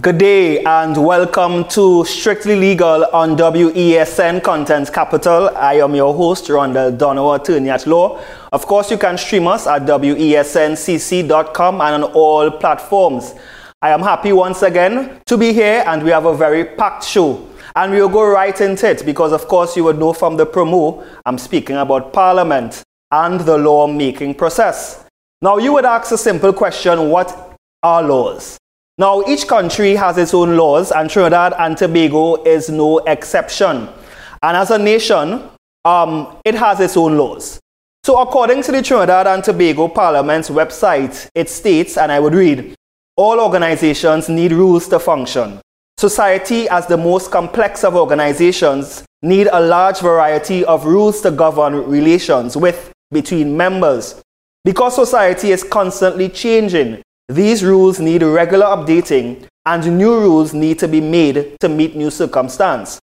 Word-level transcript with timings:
Good 0.00 0.18
day 0.18 0.62
and 0.62 0.96
welcome 0.96 1.64
to 1.70 2.04
Strictly 2.04 2.54
Legal 2.54 3.04
on 3.12 3.36
WESN 3.36 4.40
Content 4.42 4.90
Capital. 4.92 5.50
I 5.56 5.74
am 5.74 5.96
your 5.96 6.14
host, 6.14 6.46
Rondell 6.46 6.96
Dono, 6.96 7.32
attorney 7.32 7.70
at 7.70 7.88
law. 7.88 8.20
Of 8.52 8.66
course, 8.66 8.90
you 8.92 8.96
can 8.96 9.18
stream 9.18 9.48
us 9.48 9.66
at 9.66 9.82
WESNCC.com 9.82 11.80
and 11.80 12.04
on 12.04 12.12
all 12.12 12.52
platforms. 12.52 13.34
I 13.82 13.90
am 13.90 14.00
happy 14.00 14.32
once 14.32 14.62
again 14.62 15.20
to 15.26 15.36
be 15.36 15.52
here 15.52 15.82
and 15.84 16.04
we 16.04 16.10
have 16.10 16.24
a 16.24 16.36
very 16.36 16.64
packed 16.64 17.04
show. 17.04 17.44
And 17.74 17.90
we'll 17.92 18.08
go 18.08 18.24
right 18.24 18.58
into 18.60 18.88
it 18.88 19.04
because, 19.04 19.32
of 19.32 19.48
course, 19.48 19.76
you 19.76 19.82
would 19.82 19.98
know 19.98 20.12
from 20.12 20.36
the 20.36 20.46
promo, 20.46 21.04
I'm 21.26 21.36
speaking 21.36 21.76
about 21.76 22.12
Parliament 22.12 22.84
and 23.10 23.40
the 23.40 23.58
law 23.58 23.88
making 23.88 24.36
process. 24.36 25.04
Now, 25.42 25.58
you 25.58 25.72
would 25.72 25.84
ask 25.84 26.12
a 26.12 26.18
simple 26.18 26.52
question 26.52 27.10
what 27.10 27.58
are 27.82 28.04
laws? 28.04 28.59
Now, 29.00 29.22
each 29.26 29.48
country 29.48 29.96
has 29.96 30.18
its 30.18 30.34
own 30.34 30.58
laws, 30.58 30.92
and 30.92 31.08
Trinidad 31.08 31.54
and 31.58 31.74
Tobago 31.74 32.44
is 32.44 32.68
no 32.68 32.98
exception. 32.98 33.88
And 34.42 34.54
as 34.54 34.70
a 34.70 34.78
nation, 34.78 35.42
um, 35.86 36.36
it 36.44 36.54
has 36.54 36.80
its 36.80 36.98
own 36.98 37.16
laws. 37.16 37.58
So, 38.04 38.20
according 38.20 38.62
to 38.64 38.72
the 38.72 38.82
Trinidad 38.82 39.26
and 39.26 39.42
Tobago 39.42 39.88
Parliament's 39.88 40.50
website, 40.50 41.30
it 41.34 41.48
states, 41.48 41.96
and 41.96 42.12
I 42.12 42.20
would 42.20 42.34
read, 42.34 42.74
all 43.16 43.40
organizations 43.40 44.28
need 44.28 44.52
rules 44.52 44.86
to 44.88 44.98
function. 44.98 45.62
Society, 45.96 46.68
as 46.68 46.86
the 46.86 46.98
most 46.98 47.30
complex 47.30 47.84
of 47.84 47.96
organizations, 47.96 49.02
need 49.22 49.48
a 49.50 49.62
large 49.62 50.00
variety 50.00 50.62
of 50.66 50.84
rules 50.84 51.22
to 51.22 51.30
govern 51.30 51.88
relations 51.88 52.54
with 52.54 52.92
between 53.10 53.56
members. 53.56 54.20
Because 54.62 54.94
society 54.94 55.52
is 55.52 55.64
constantly 55.64 56.28
changing, 56.28 57.02
these 57.30 57.62
rules 57.62 58.00
need 58.00 58.22
regular 58.22 58.66
updating 58.66 59.46
and 59.64 59.96
new 59.96 60.18
rules 60.18 60.52
need 60.52 60.80
to 60.80 60.88
be 60.88 61.00
made 61.00 61.56
to 61.60 61.68
meet 61.68 61.94
new 61.94 62.10
circumstances. 62.10 62.98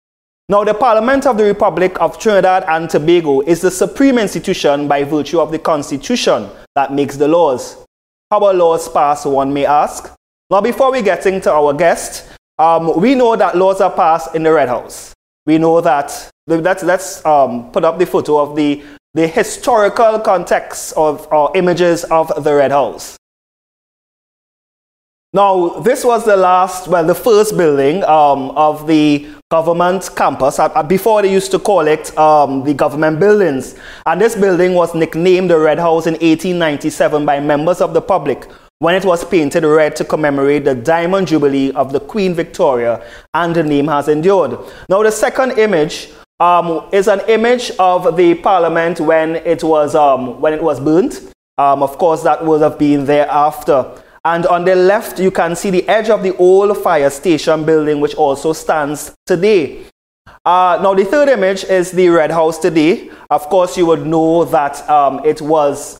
Now, 0.48 0.64
the 0.64 0.74
Parliament 0.74 1.26
of 1.26 1.36
the 1.38 1.44
Republic 1.44 1.96
of 2.00 2.18
Trinidad 2.18 2.64
and 2.68 2.90
Tobago 2.90 3.40
is 3.42 3.60
the 3.60 3.70
supreme 3.70 4.18
institution 4.18 4.88
by 4.88 5.04
virtue 5.04 5.38
of 5.40 5.52
the 5.52 5.60
Constitution 5.60 6.48
that 6.74 6.92
makes 6.92 7.16
the 7.16 7.28
laws. 7.28 7.84
How 8.30 8.44
are 8.44 8.54
laws 8.54 8.88
passed, 8.88 9.26
one 9.26 9.52
may 9.52 9.64
ask? 9.64 10.12
Now, 10.50 10.60
before 10.60 10.90
we 10.90 11.02
get 11.02 11.26
into 11.26 11.52
our 11.52 11.72
guest, 11.72 12.28
um, 12.58 13.00
we 13.00 13.14
know 13.14 13.36
that 13.36 13.56
laws 13.56 13.80
are 13.80 13.92
passed 13.92 14.34
in 14.34 14.42
the 14.42 14.52
Red 14.52 14.68
House. 14.68 15.12
We 15.46 15.58
know 15.58 15.80
that, 15.80 16.30
let's, 16.48 16.82
let's 16.82 17.24
um, 17.24 17.70
put 17.70 17.84
up 17.84 17.98
the 17.98 18.06
photo 18.06 18.38
of 18.40 18.56
the, 18.56 18.82
the 19.14 19.28
historical 19.28 20.18
context 20.18 20.94
of 20.96 21.28
or 21.32 21.56
images 21.56 22.02
of 22.04 22.32
the 22.42 22.54
Red 22.54 22.72
House. 22.72 23.16
Now, 25.36 25.68
this 25.80 26.02
was 26.02 26.24
the 26.24 26.34
last, 26.34 26.88
well, 26.88 27.04
the 27.04 27.14
first 27.14 27.58
building 27.58 28.02
um, 28.04 28.52
of 28.52 28.86
the 28.86 29.28
government 29.50 30.08
campus. 30.16 30.58
Uh, 30.58 30.82
before 30.82 31.20
they 31.20 31.30
used 31.30 31.50
to 31.50 31.58
call 31.58 31.86
it 31.86 32.16
um, 32.16 32.64
the 32.64 32.72
government 32.72 33.20
buildings. 33.20 33.74
And 34.06 34.18
this 34.18 34.34
building 34.34 34.72
was 34.72 34.94
nicknamed 34.94 35.50
the 35.50 35.58
Red 35.58 35.78
House 35.78 36.06
in 36.06 36.14
1897 36.14 37.26
by 37.26 37.38
members 37.40 37.82
of 37.82 37.92
the 37.92 38.00
public 38.00 38.48
when 38.78 38.94
it 38.94 39.04
was 39.04 39.26
painted 39.26 39.62
red 39.64 39.94
to 39.96 40.06
commemorate 40.06 40.64
the 40.64 40.74
Diamond 40.74 41.28
Jubilee 41.28 41.70
of 41.72 41.92
the 41.92 42.00
Queen 42.00 42.32
Victoria, 42.32 43.06
and 43.34 43.54
the 43.54 43.62
name 43.62 43.88
has 43.88 44.08
endured. 44.08 44.58
Now, 44.88 45.02
the 45.02 45.10
second 45.10 45.58
image 45.58 46.08
um, 46.40 46.88
is 46.92 47.08
an 47.08 47.20
image 47.28 47.72
of 47.78 48.16
the 48.16 48.36
Parliament 48.36 49.00
when 49.00 49.36
it 49.36 49.62
was 49.62 49.94
um, 49.94 50.40
when 50.40 50.54
it 50.54 50.62
was 50.62 50.80
burnt. 50.80 51.30
Um, 51.58 51.82
of 51.82 51.98
course, 51.98 52.22
that 52.22 52.42
would 52.42 52.62
have 52.62 52.78
been 52.78 53.04
thereafter. 53.04 54.02
And 54.26 54.44
on 54.46 54.64
the 54.64 54.74
left, 54.74 55.20
you 55.20 55.30
can 55.30 55.54
see 55.54 55.70
the 55.70 55.88
edge 55.88 56.10
of 56.10 56.24
the 56.24 56.36
old 56.38 56.76
fire 56.78 57.10
station 57.10 57.64
building, 57.64 58.00
which 58.00 58.16
also 58.16 58.52
stands 58.52 59.14
today. 59.24 59.86
Uh, 60.44 60.80
now, 60.82 60.94
the 60.94 61.04
third 61.04 61.28
image 61.28 61.62
is 61.62 61.92
the 61.92 62.08
Red 62.08 62.32
House 62.32 62.58
today. 62.58 63.08
Of 63.30 63.42
course, 63.48 63.76
you 63.76 63.86
would 63.86 64.04
know 64.04 64.44
that 64.46 64.90
um, 64.90 65.20
it, 65.24 65.40
was 65.40 65.96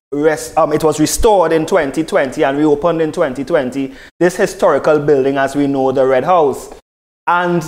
um, 0.57 0.73
it 0.73 0.83
was 0.83 0.99
restored 0.99 1.53
in 1.53 1.67
2020 1.67 2.43
and 2.43 2.59
reopened 2.59 3.01
in 3.01 3.13
2020. 3.13 3.95
This 4.19 4.35
historical 4.35 4.99
building, 4.99 5.37
as 5.37 5.55
we 5.55 5.69
know, 5.69 5.93
the 5.93 6.05
Red 6.05 6.25
House. 6.25 6.75
And 7.29 7.65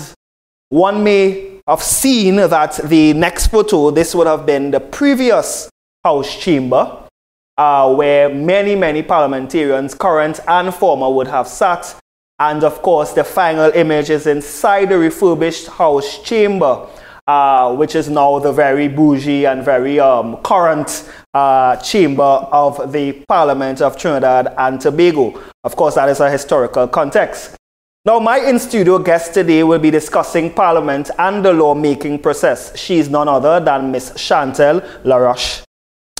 one 0.70 1.04
may 1.04 1.60
have 1.68 1.84
seen 1.84 2.34
that 2.34 2.80
the 2.82 3.12
next 3.12 3.46
photo, 3.46 3.92
this 3.92 4.12
would 4.12 4.26
have 4.26 4.44
been 4.44 4.72
the 4.72 4.80
previous 4.80 5.70
House 6.04 6.36
chamber 6.36 7.07
uh, 7.58 7.92
where 7.92 8.28
many, 8.28 8.76
many 8.76 9.02
parliamentarians, 9.02 9.94
current 9.94 10.40
and 10.46 10.72
former, 10.72 11.10
would 11.10 11.26
have 11.26 11.48
sat. 11.48 11.94
And 12.38 12.62
of 12.62 12.82
course, 12.82 13.12
the 13.12 13.24
final 13.24 13.72
image 13.72 14.10
is 14.10 14.28
inside 14.28 14.90
the 14.90 14.98
refurbished 14.98 15.66
House 15.66 16.22
chamber, 16.22 16.86
uh, 17.26 17.74
which 17.74 17.96
is 17.96 18.08
now 18.08 18.38
the 18.38 18.52
very 18.52 18.86
bougie 18.86 19.44
and 19.44 19.64
very 19.64 19.98
um, 19.98 20.36
current 20.44 21.10
uh, 21.34 21.74
chamber 21.76 22.22
of 22.22 22.92
the 22.92 23.12
Parliament 23.28 23.82
of 23.82 23.98
Trinidad 23.98 24.54
and 24.56 24.80
Tobago. 24.80 25.42
Of 25.64 25.74
course, 25.74 25.96
that 25.96 26.08
is 26.08 26.20
a 26.20 26.30
historical 26.30 26.86
context. 26.86 27.56
Now, 28.04 28.20
my 28.20 28.38
in 28.38 28.60
studio 28.60 29.00
guest 29.00 29.34
today 29.34 29.64
will 29.64 29.80
be 29.80 29.90
discussing 29.90 30.54
Parliament 30.54 31.10
and 31.18 31.44
the 31.44 31.52
lawmaking 31.52 32.20
process. 32.20 32.74
She 32.78 32.98
is 32.98 33.10
none 33.10 33.28
other 33.28 33.58
than 33.58 33.90
Miss 33.90 34.12
Chantel 34.12 34.80
Laroche. 35.02 35.67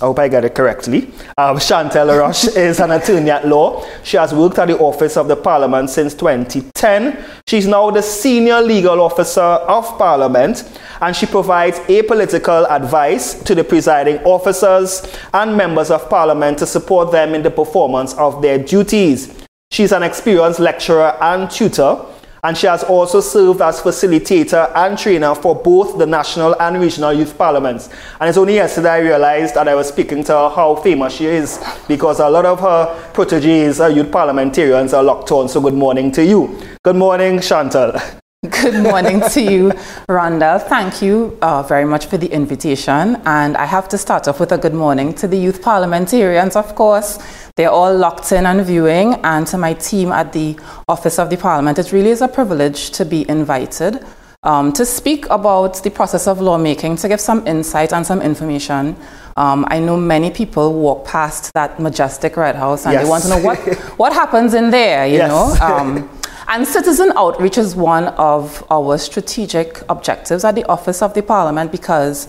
I 0.01 0.05
hope 0.05 0.21
I 0.21 0.29
got 0.29 0.45
it 0.45 0.55
correctly. 0.55 1.11
Um, 1.37 1.57
Chantel 1.57 2.07
Laroche 2.07 2.57
is 2.57 2.79
an 2.79 2.93
attorney 2.93 3.31
at 3.31 3.49
law. 3.49 3.85
She 4.05 4.17
has 4.17 4.33
worked 4.33 4.59
at 4.59 4.69
the 4.69 4.79
Office 4.79 5.17
of 5.17 5.27
the 5.27 5.35
Parliament 5.35 5.91
since 5.91 6.15
2010. 6.15 7.25
She's 7.49 7.67
now 7.67 7.91
the 7.91 8.03
Senior 8.03 8.61
Legal 8.61 9.01
Officer 9.01 9.41
of 9.41 9.85
Parliament 9.99 10.79
and 11.01 11.17
she 11.17 11.27
provides 11.27 11.81
apolitical 11.81 12.71
advice 12.71 13.43
to 13.43 13.57
the 13.57 13.65
presiding 13.65 14.19
officers 14.19 15.03
and 15.35 15.57
members 15.57 15.91
of 15.91 16.09
Parliament 16.09 16.59
to 16.59 16.67
support 16.67 17.11
them 17.11 17.35
in 17.35 17.43
the 17.43 17.51
performance 17.51 18.15
of 18.15 18.41
their 18.41 18.59
duties. 18.59 19.35
She's 19.73 19.93
an 19.93 20.05
experienced 20.05 20.61
lecturer 20.61 21.17
and 21.21 21.51
tutor 21.51 21.99
and 22.43 22.56
she 22.56 22.66
has 22.66 22.84
also 22.84 23.21
served 23.21 23.60
as 23.60 23.81
facilitator 23.81 24.71
and 24.75 24.99
trainer 24.99 25.34
for 25.34 25.54
both 25.54 25.99
the 25.99 26.06
national 26.06 26.60
and 26.60 26.81
regional 26.81 27.12
youth 27.12 27.37
parliaments. 27.37 27.88
And 28.21 28.28
it's 28.28 28.38
only 28.38 28.54
yesterday 28.54 28.91
I 28.91 28.99
realized 28.99 29.54
that 29.54 29.69
I 29.69 29.75
was 29.75 29.88
speaking 29.88 30.25
to 30.25 30.32
her 30.32 30.49
how 30.50 30.76
famous 30.76 31.15
she 31.15 31.26
is 31.26 31.62
because 31.87 32.21
a 32.21 32.28
lot 32.28 32.47
of 32.47 32.60
her 32.60 33.10
proteges, 33.12 33.78
her 33.78 33.88
youth 33.91 34.10
parliamentarians, 34.10 34.93
are 34.93 35.03
locked 35.03 35.31
on. 35.32 35.49
So 35.49 35.60
good 35.60 35.75
morning 35.75 36.12
to 36.12 36.25
you. 36.25 36.60
Good 36.84 36.97
morning, 36.97 37.41
Chantal. 37.41 37.93
Good 38.49 38.84
morning 38.84 39.21
to 39.31 39.43
you, 39.43 39.71
Rondell. 40.09 40.62
Thank 40.62 41.03
you 41.03 41.37
uh, 41.43 41.65
very 41.65 41.84
much 41.84 42.06
for 42.06 42.19
the 42.19 42.28
invitation. 42.28 43.21
And 43.26 43.56
I 43.56 43.65
have 43.65 43.88
to 43.88 43.99
start 43.99 44.28
off 44.28 44.38
with 44.38 44.53
a 44.53 44.59
good 44.59 44.75
morning 44.75 45.12
to 45.15 45.26
the 45.26 45.37
youth 45.37 45.60
parliamentarians, 45.60 46.54
of 46.54 46.76
course. 46.76 47.19
They're 47.56 47.69
all 47.69 47.93
locked 47.93 48.31
in 48.31 48.46
and 48.46 48.64
viewing, 48.64 49.14
and 49.25 49.44
to 49.49 49.58
my 49.58 49.75
team 49.75 50.12
at 50.12 50.32
the 50.32 50.56
Office 50.87 51.19
of 51.19 51.31
the 51.31 51.37
Parliament. 51.37 51.81
It 51.81 51.90
really 51.90 52.11
is 52.11 52.23
a 52.23 52.29
privilege 52.29 52.90
to 52.90 53.05
be 53.05 53.29
invited 53.29 54.06
um, 54.44 54.73
to 54.75 54.87
speak 54.87 55.26
about 55.31 55.82
the 55.82 55.91
process 55.91 56.29
of 56.29 56.41
lawmaking, 56.41 56.94
to 56.96 57.08
give 57.08 57.20
some 57.20 57.44
insight 57.46 57.93
and 57.93 58.06
some 58.06 58.23
information. 58.23 58.96
Um, 59.37 59.67
I 59.69 59.81
know 59.81 59.96
many 59.96 60.31
people 60.31 60.75
walk 60.75 61.05
past 61.05 61.52
that 61.55 61.81
majestic 61.81 62.37
Red 62.37 62.55
House 62.55 62.87
and 62.87 62.93
yes. 62.93 63.02
they 63.02 63.11
want 63.11 63.25
to 63.25 63.31
know 63.31 63.38
what, 63.38 63.58
what 63.99 64.12
happens 64.12 64.55
in 64.55 64.70
there, 64.70 65.06
you 65.06 65.14
yes. 65.17 65.29
know. 65.29 65.67
Um, 65.67 66.08
and 66.49 66.67
citizen 66.67 67.12
outreach 67.15 67.59
is 67.59 67.77
one 67.77 68.05
of 68.09 68.65
our 68.71 68.97
strategic 68.97 69.83
objectives 69.91 70.45
at 70.45 70.55
the 70.55 70.65
Office 70.65 71.03
of 71.03 71.12
the 71.12 71.23
Parliament 71.23 71.71
because 71.71 72.27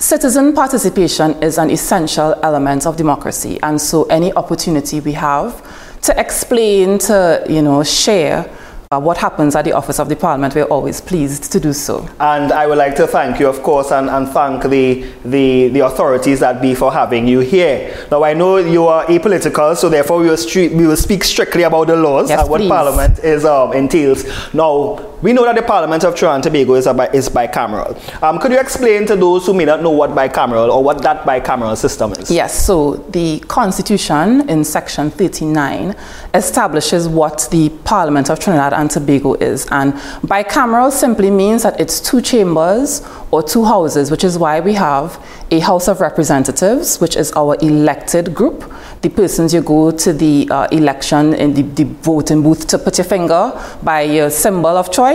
citizen 0.00 0.52
participation 0.52 1.40
is 1.40 1.56
an 1.56 1.70
essential 1.70 2.34
element 2.42 2.84
of 2.84 2.96
democracy. 2.96 3.60
And 3.62 3.80
so 3.80 4.04
any 4.04 4.32
opportunity 4.32 4.98
we 4.98 5.12
have 5.12 5.62
to 6.02 6.18
explain, 6.20 6.98
to 6.98 7.44
you 7.48 7.62
know, 7.62 7.84
share 7.84 8.50
what 9.00 9.16
happens 9.16 9.54
at 9.56 9.64
the 9.64 9.72
Office 9.72 9.98
of 9.98 10.08
the 10.08 10.16
Parliament, 10.16 10.54
we're 10.54 10.64
always 10.64 11.00
pleased 11.00 11.50
to 11.52 11.60
do 11.60 11.72
so. 11.72 12.08
And 12.20 12.52
I 12.52 12.66
would 12.66 12.78
like 12.78 12.96
to 12.96 13.06
thank 13.06 13.40
you, 13.40 13.48
of 13.48 13.62
course, 13.62 13.90
and, 13.90 14.08
and 14.10 14.28
thank 14.28 14.62
the, 14.64 15.04
the, 15.24 15.68
the 15.68 15.80
authorities 15.80 16.40
that 16.40 16.60
be 16.60 16.74
for 16.74 16.92
having 16.92 17.26
you 17.26 17.40
here. 17.40 18.06
Now, 18.10 18.24
I 18.24 18.34
know 18.34 18.56
you 18.58 18.86
are 18.86 19.04
apolitical, 19.06 19.76
so 19.76 19.88
therefore 19.88 20.18
we 20.18 20.28
will, 20.28 20.76
we 20.76 20.86
will 20.86 20.96
speak 20.96 21.24
strictly 21.24 21.62
about 21.62 21.86
the 21.86 21.96
laws 21.96 22.28
yes, 22.30 22.40
and 22.40 22.50
what 22.50 22.60
please. 22.60 22.68
Parliament 22.68 23.18
is, 23.20 23.44
um, 23.44 23.72
entails. 23.72 24.24
Now, 24.52 25.13
we 25.24 25.32
know 25.32 25.42
that 25.46 25.56
the 25.56 25.62
Parliament 25.62 26.04
of 26.04 26.14
Trinidad 26.14 26.34
and 26.34 26.44
Tobago 26.44 26.74
is, 26.74 26.84
bi- 26.84 27.08
is 27.14 27.30
bicameral. 27.30 27.96
Um, 28.22 28.38
could 28.38 28.52
you 28.52 28.60
explain 28.60 29.06
to 29.06 29.16
those 29.16 29.46
who 29.46 29.54
may 29.54 29.64
not 29.64 29.80
know 29.82 29.88
what 29.88 30.10
bicameral 30.10 30.68
or 30.70 30.84
what 30.84 31.00
that 31.00 31.24
bicameral 31.24 31.78
system 31.78 32.12
is? 32.12 32.30
Yes, 32.30 32.66
so 32.66 32.96
the 33.08 33.40
Constitution 33.48 34.46
in 34.50 34.64
Section 34.64 35.10
39 35.10 35.96
establishes 36.34 37.08
what 37.08 37.48
the 37.50 37.70
Parliament 37.84 38.28
of 38.28 38.38
Trinidad 38.38 38.74
and 38.74 38.90
Tobago 38.90 39.32
is. 39.32 39.66
And 39.70 39.94
bicameral 40.28 40.92
simply 40.92 41.30
means 41.30 41.62
that 41.62 41.80
it's 41.80 42.00
two 42.00 42.20
chambers 42.20 43.00
or 43.30 43.42
two 43.42 43.64
houses, 43.64 44.10
which 44.10 44.24
is 44.24 44.36
why 44.36 44.60
we 44.60 44.74
have 44.74 45.18
a 45.50 45.60
House 45.60 45.88
of 45.88 46.02
Representatives, 46.02 47.00
which 47.00 47.16
is 47.16 47.32
our 47.32 47.56
elected 47.62 48.34
group 48.34 48.70
the 49.04 49.10
persons 49.10 49.52
you 49.52 49.60
go 49.60 49.90
to 49.90 50.14
the 50.14 50.48
uh, 50.50 50.66
election 50.72 51.34
in 51.34 51.52
the, 51.52 51.62
the, 51.62 51.84
voting 52.00 52.42
booth 52.42 52.66
to 52.66 52.78
put 52.78 52.96
your 52.96 53.04
finger 53.04 53.52
by 53.82 54.00
your 54.00 54.30
symbol 54.30 54.74
of 54.82 54.90
choice. 54.90 55.13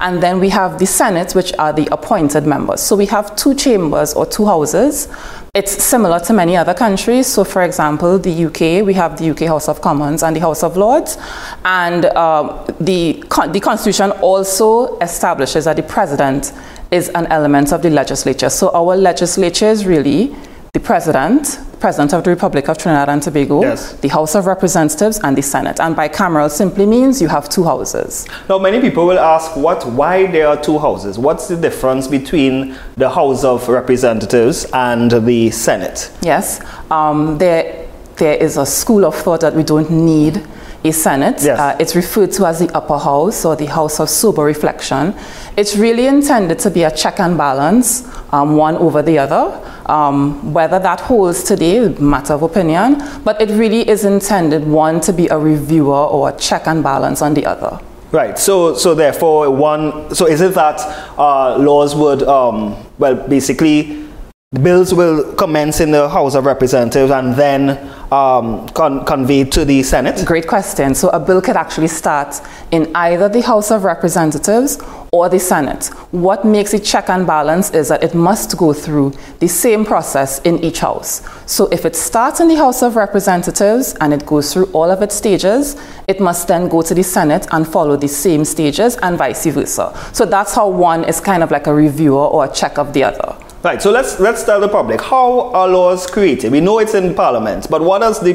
And 0.00 0.22
then 0.22 0.40
we 0.40 0.48
have 0.50 0.78
the 0.78 0.86
Senate, 0.86 1.34
which 1.34 1.52
are 1.58 1.72
the 1.72 1.88
appointed 1.92 2.46
members. 2.46 2.80
So 2.80 2.96
we 2.96 3.06
have 3.06 3.34
two 3.36 3.54
chambers 3.54 4.14
or 4.14 4.26
two 4.26 4.46
houses. 4.46 5.08
It's 5.54 5.82
similar 5.82 6.20
to 6.20 6.32
many 6.32 6.56
other 6.56 6.74
countries. 6.74 7.26
So, 7.26 7.42
for 7.42 7.62
example, 7.62 8.18
the 8.18 8.44
UK, 8.46 8.84
we 8.84 8.92
have 8.94 9.18
the 9.18 9.30
UK 9.30 9.48
House 9.48 9.68
of 9.68 9.80
Commons 9.80 10.22
and 10.22 10.36
the 10.36 10.40
House 10.40 10.62
of 10.62 10.76
Lords. 10.76 11.16
And 11.64 12.04
uh, 12.04 12.64
the, 12.78 13.24
the 13.48 13.60
Constitution 13.60 14.10
also 14.20 14.98
establishes 14.98 15.64
that 15.64 15.76
the 15.76 15.82
President 15.82 16.52
is 16.90 17.08
an 17.10 17.26
element 17.28 17.72
of 17.72 17.80
the 17.80 17.90
legislature. 17.90 18.50
So, 18.50 18.70
our 18.74 18.96
legislature 18.96 19.70
is 19.70 19.86
really 19.86 20.36
the 20.74 20.80
President, 20.80 21.58
President 21.80 22.12
of 22.14 22.24
the 22.24 22.30
Republic 22.30 22.68
of 22.68 22.78
Trinidad 22.78 23.08
and 23.08 23.22
Tobago, 23.22 23.60
yes. 23.62 23.92
the 23.94 24.08
House 24.08 24.34
of 24.34 24.46
Representatives, 24.46 25.20
and 25.22 25.36
the 25.36 25.42
Senate. 25.42 25.78
And 25.80 25.94
bicameral 25.94 26.50
simply 26.50 26.86
means 26.86 27.20
you 27.20 27.28
have 27.28 27.48
two 27.48 27.64
houses. 27.64 28.26
Now, 28.48 28.58
many 28.58 28.80
people 28.80 29.06
will 29.06 29.18
ask, 29.18 29.56
what, 29.56 29.86
why 29.86 30.26
there 30.26 30.48
are 30.48 30.60
two 30.60 30.78
houses? 30.78 31.18
What's 31.18 31.48
the 31.48 31.56
difference 31.56 32.08
between 32.08 32.78
the 32.96 33.10
House 33.10 33.44
of 33.44 33.68
Representatives 33.68 34.66
and 34.72 35.10
the 35.10 35.50
Senate? 35.50 36.10
Yes, 36.22 36.60
um, 36.90 37.38
there, 37.38 37.86
there 38.16 38.34
is 38.36 38.56
a 38.56 38.66
school 38.66 39.04
of 39.04 39.14
thought 39.14 39.40
that 39.42 39.54
we 39.54 39.62
don't 39.62 39.90
need 39.90 40.46
a 40.84 40.92
Senate. 40.92 41.42
Yes. 41.42 41.58
Uh, 41.58 41.76
it's 41.80 41.96
referred 41.96 42.32
to 42.32 42.46
as 42.46 42.58
the 42.60 42.74
upper 42.74 42.98
house 42.98 43.44
or 43.44 43.56
the 43.56 43.66
house 43.66 44.00
of 44.00 44.08
sober 44.08 44.44
reflection. 44.44 45.14
It's 45.56 45.76
really 45.76 46.06
intended 46.06 46.58
to 46.60 46.70
be 46.70 46.84
a 46.84 46.90
check 46.90 47.20
and 47.20 47.36
balance, 47.36 48.06
um, 48.32 48.56
one 48.56 48.76
over 48.76 49.02
the 49.02 49.18
other. 49.18 49.60
Um, 49.88 50.52
whether 50.52 50.80
that 50.80 51.00
holds 51.00 51.44
today, 51.44 51.88
matter 52.00 52.34
of 52.34 52.42
opinion, 52.42 53.02
but 53.24 53.40
it 53.40 53.50
really 53.50 53.88
is 53.88 54.04
intended 54.04 54.66
one 54.66 55.00
to 55.02 55.12
be 55.12 55.28
a 55.28 55.38
reviewer 55.38 55.94
or 55.94 56.30
a 56.30 56.32
check 56.36 56.66
and 56.66 56.82
balance 56.82 57.22
on 57.22 57.34
the 57.34 57.46
other. 57.46 57.78
Right. 58.12 58.38
So, 58.38 58.74
so 58.74 58.94
therefore, 58.94 59.50
one. 59.50 60.14
So, 60.14 60.26
is 60.26 60.40
it 60.40 60.54
that 60.54 60.80
uh, 61.18 61.58
laws 61.58 61.94
would, 61.94 62.22
um, 62.22 62.76
well, 62.98 63.14
basically 63.28 64.06
the 64.52 64.60
bills 64.60 64.94
will 64.94 65.34
commence 65.34 65.80
in 65.80 65.90
the 65.90 66.08
House 66.08 66.34
of 66.36 66.46
Representatives 66.46 67.10
and 67.10 67.34
then 67.34 67.70
um, 68.12 68.68
con- 68.70 69.04
conveyed 69.04 69.50
to 69.52 69.64
the 69.64 69.82
Senate? 69.82 70.24
Great 70.24 70.46
question. 70.46 70.94
So, 70.94 71.08
a 71.10 71.18
bill 71.18 71.42
could 71.42 71.56
actually 71.56 71.88
start 71.88 72.40
in 72.70 72.90
either 72.94 73.28
the 73.28 73.42
House 73.42 73.70
of 73.70 73.82
Representatives 73.84 74.78
or 75.16 75.28
the 75.28 75.38
Senate. 75.38 75.86
What 76.10 76.44
makes 76.44 76.74
it 76.74 76.84
check 76.84 77.08
and 77.08 77.26
balance 77.26 77.70
is 77.70 77.88
that 77.88 78.02
it 78.02 78.14
must 78.14 78.56
go 78.56 78.72
through 78.72 79.12
the 79.40 79.48
same 79.48 79.84
process 79.84 80.40
in 80.40 80.62
each 80.62 80.80
House. 80.80 81.22
So, 81.46 81.66
if 81.72 81.84
it 81.84 81.96
starts 81.96 82.40
in 82.40 82.48
the 82.48 82.56
House 82.56 82.82
of 82.82 82.96
Representatives 82.96 83.94
and 84.00 84.12
it 84.12 84.26
goes 84.26 84.52
through 84.52 84.66
all 84.72 84.90
of 84.90 85.02
its 85.02 85.14
stages, 85.14 85.76
it 86.06 86.20
must 86.20 86.48
then 86.48 86.68
go 86.68 86.82
to 86.82 86.94
the 86.94 87.02
Senate 87.02 87.46
and 87.50 87.66
follow 87.66 87.96
the 87.96 88.08
same 88.08 88.44
stages 88.44 88.96
and 88.96 89.16
vice 89.16 89.46
versa. 89.46 89.92
So, 90.12 90.26
that's 90.26 90.54
how 90.54 90.68
one 90.68 91.04
is 91.04 91.20
kind 91.20 91.42
of 91.42 91.50
like 91.50 91.66
a 91.66 91.74
reviewer 91.74 92.26
or 92.26 92.44
a 92.44 92.52
check 92.52 92.78
of 92.78 92.92
the 92.92 93.04
other. 93.04 93.36
Right, 93.62 93.82
so 93.82 93.90
let's 93.90 94.20
let's 94.20 94.44
tell 94.44 94.60
the 94.60 94.68
public 94.68 95.00
how 95.00 95.50
are 95.52 95.66
laws 95.66 96.06
created. 96.06 96.52
We 96.52 96.60
know 96.60 96.78
it's 96.78 96.94
in 96.94 97.14
Parliament, 97.14 97.66
but 97.68 97.82
what 97.82 98.00
is 98.02 98.20
the 98.20 98.34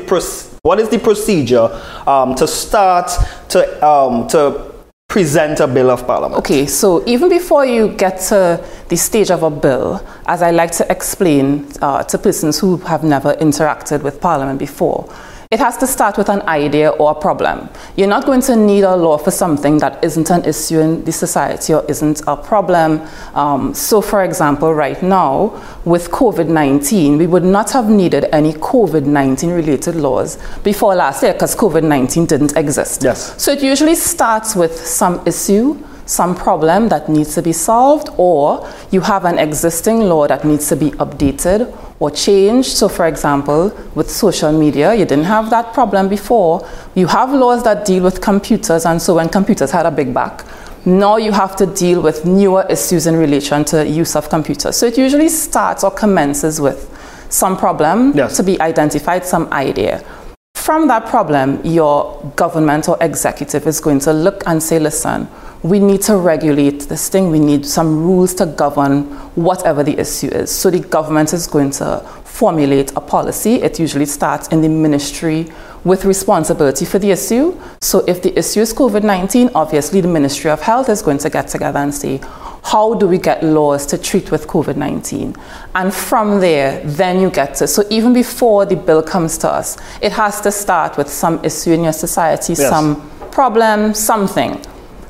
what 0.64 0.80
is 0.80 0.90
the 0.90 1.00
procedure 1.00 1.70
um, 2.06 2.36
to 2.36 2.48
start 2.48 3.12
to 3.50 3.86
um, 3.86 4.28
to 4.28 4.71
present 5.12 5.60
a 5.60 5.68
bill 5.68 5.92
of 5.92 6.08
parliament? 6.08 6.40
Okay, 6.40 6.66
so 6.66 7.06
even 7.06 7.28
before 7.28 7.66
you 7.66 7.90
get 7.90 8.18
to 8.30 8.66
the 8.88 8.96
stage 8.96 9.30
of 9.30 9.44
a 9.44 9.50
bill, 9.50 10.02
as 10.26 10.42
I 10.42 10.52
like 10.52 10.72
to 10.72 10.90
explain 10.90 11.68
uh, 11.82 12.02
to 12.04 12.18
persons 12.18 12.58
who 12.58 12.78
have 12.78 13.04
never 13.04 13.34
interacted 13.34 14.04
with 14.04 14.22
parliament 14.22 14.58
before, 14.58 15.14
it 15.52 15.60
has 15.60 15.76
to 15.78 15.86
start 15.86 16.18
with 16.18 16.30
an 16.30 16.42
idea 16.44 16.92
or 16.92 17.12
a 17.12 17.16
problem. 17.16 17.70
You're 17.98 18.08
not 18.08 18.26
going 18.26 18.40
to 18.44 18.56
need 18.56 18.86
a 18.86 18.96
law 18.96 19.18
for 19.18 19.32
something 19.32 19.80
that 19.80 20.02
isn't 20.02 20.30
an 20.30 20.46
issue 20.46 20.80
in 20.80 21.04
the 21.04 21.12
society 21.12 21.74
or 21.74 21.84
isn't 21.90 22.22
a 22.26 22.38
problem. 22.38 23.02
Um, 23.34 23.74
so, 23.74 24.00
for 24.00 24.24
example, 24.24 24.74
right 24.74 25.02
now, 25.04 25.62
with 25.84 26.10
COVID 26.10 26.48
19, 26.48 27.18
we 27.18 27.28
would 27.28 27.44
not 27.44 27.70
have 27.72 27.90
needed 27.90 28.26
any 28.32 28.54
COVID 28.54 29.06
19 29.06 29.50
related 29.50 29.96
laws 29.96 30.38
before 30.64 30.96
last 30.96 31.22
year 31.22 31.34
because 31.34 31.54
COVID 31.54 31.84
19 31.84 32.28
didn't 32.28 32.56
exist. 32.56 33.04
Yes. 33.04 33.42
So, 33.42 33.52
it 33.52 33.62
usually 33.62 33.96
starts 33.96 34.56
with 34.56 34.74
some 34.74 35.22
issue 35.28 35.78
some 36.12 36.36
problem 36.36 36.90
that 36.90 37.08
needs 37.08 37.34
to 37.36 37.42
be 37.42 37.54
solved, 37.54 38.10
or 38.18 38.68
you 38.92 39.00
have 39.00 39.24
an 39.24 39.40
existing 39.40 40.02
law 40.02 40.28
that 40.28 40.44
needs 40.44 40.68
to 40.68 40.76
be 40.76 40.92
updated 40.92 41.74
or 42.00 42.12
changed. 42.12 42.70
So, 42.70 42.90
for 42.90 43.08
example, 43.08 43.72
with 43.96 44.12
social 44.12 44.52
media, 44.52 44.94
you 44.94 45.06
didn't 45.06 45.24
have 45.26 45.50
that 45.52 45.74
problem 45.74 46.10
before. 46.10 46.68
You 46.96 47.08
have 47.08 47.32
laws 47.34 47.64
that 47.64 47.86
deal 47.86 48.04
with 48.04 48.20
computers, 48.20 48.86
and 48.86 49.02
so 49.02 49.16
when 49.16 49.30
computers 49.30 49.72
had 49.72 49.86
a 49.86 49.92
big 49.92 50.14
back, 50.14 50.44
now 50.86 51.16
you 51.16 51.32
have 51.32 51.56
to 51.56 51.66
deal 51.66 52.02
with 52.02 52.26
newer 52.26 52.66
issues 52.70 53.08
in 53.08 53.16
relation 53.16 53.64
to 53.66 53.88
use 53.88 54.16
of 54.18 54.28
computers. 54.30 54.76
So, 54.76 54.88
it 54.88 54.98
usually 54.98 55.30
starts 55.30 55.82
or 55.86 55.92
commences 55.92 56.60
with 56.60 56.90
some 57.30 57.56
problem 57.56 58.12
yes. 58.18 58.36
to 58.36 58.44
be 58.44 58.60
identified, 58.60 59.26
some 59.26 59.48
idea. 59.54 60.04
From 60.62 60.88
that 60.90 61.08
problem, 61.08 61.60
your 61.66 62.22
government 62.36 62.88
or 62.88 62.96
executive 63.02 63.66
is 63.66 63.80
going 63.80 63.98
to 64.02 64.14
look 64.14 64.44
and 64.46 64.62
say, 64.62 64.78
listen, 64.78 65.28
we 65.64 65.80
need 65.80 66.04
to 66.04 66.18
regulate 66.18 66.82
this 66.82 67.10
thing. 67.10 67.32
We 67.32 67.40
need 67.40 67.66
some 67.66 68.04
rules 68.04 68.36
to 68.36 68.46
govern 68.46 69.06
whatever 69.34 69.82
the 69.82 69.98
issue 69.98 70.28
is. 70.28 70.52
So 70.52 70.70
the 70.70 70.82
government 70.82 71.34
is 71.34 71.48
going 71.48 71.72
to 71.72 72.08
formulate 72.26 72.92
a 72.96 73.02
policy. 73.02 73.56
It 73.56 73.80
usually 73.80 74.06
starts 74.06 74.50
in 74.50 74.62
the 74.62 74.70
ministry 74.70 75.52
with 75.84 76.06
responsibility 76.06 76.86
for 76.86 77.00
the 77.00 77.12
issue. 77.12 77.60
So 77.82 78.00
if 78.08 78.22
the 78.22 78.38
issue 78.38 78.62
is 78.62 78.74
COVID 78.74 79.04
19, 79.04 79.52
obviously 79.56 80.02
the 80.02 80.08
Ministry 80.08 80.52
of 80.52 80.62
Health 80.62 80.90
is 80.90 81.02
going 81.02 81.18
to 81.20 81.30
get 81.30 81.48
together 81.48 81.80
and 81.80 81.94
say, 81.94 82.20
how 82.64 82.94
do 82.94 83.08
we 83.08 83.18
get 83.18 83.44
laws 83.44 83.86
to 83.88 83.98
treat 83.98 84.32
with 84.32 84.48
COVID 84.48 84.76
19? 84.76 85.36
And 85.74 85.94
from 85.94 86.40
there, 86.40 86.82
then 86.86 87.20
you 87.20 87.32
get 87.32 87.56
to. 87.56 87.68
So 87.68 87.84
even 87.90 88.14
before 88.14 88.66
the 88.66 88.76
bill 88.76 89.02
comes 89.02 89.38
to 89.40 89.50
us, 89.50 89.78
it 90.02 90.12
has 90.12 90.42
to 90.42 90.52
start 90.52 90.98
with 90.98 91.10
some 91.10 91.44
issue 91.44 91.72
in 91.72 91.84
your 91.84 91.94
society, 91.94 92.54
yes. 92.54 92.70
some 92.70 93.10
problem, 93.32 93.94
something. 93.94 94.62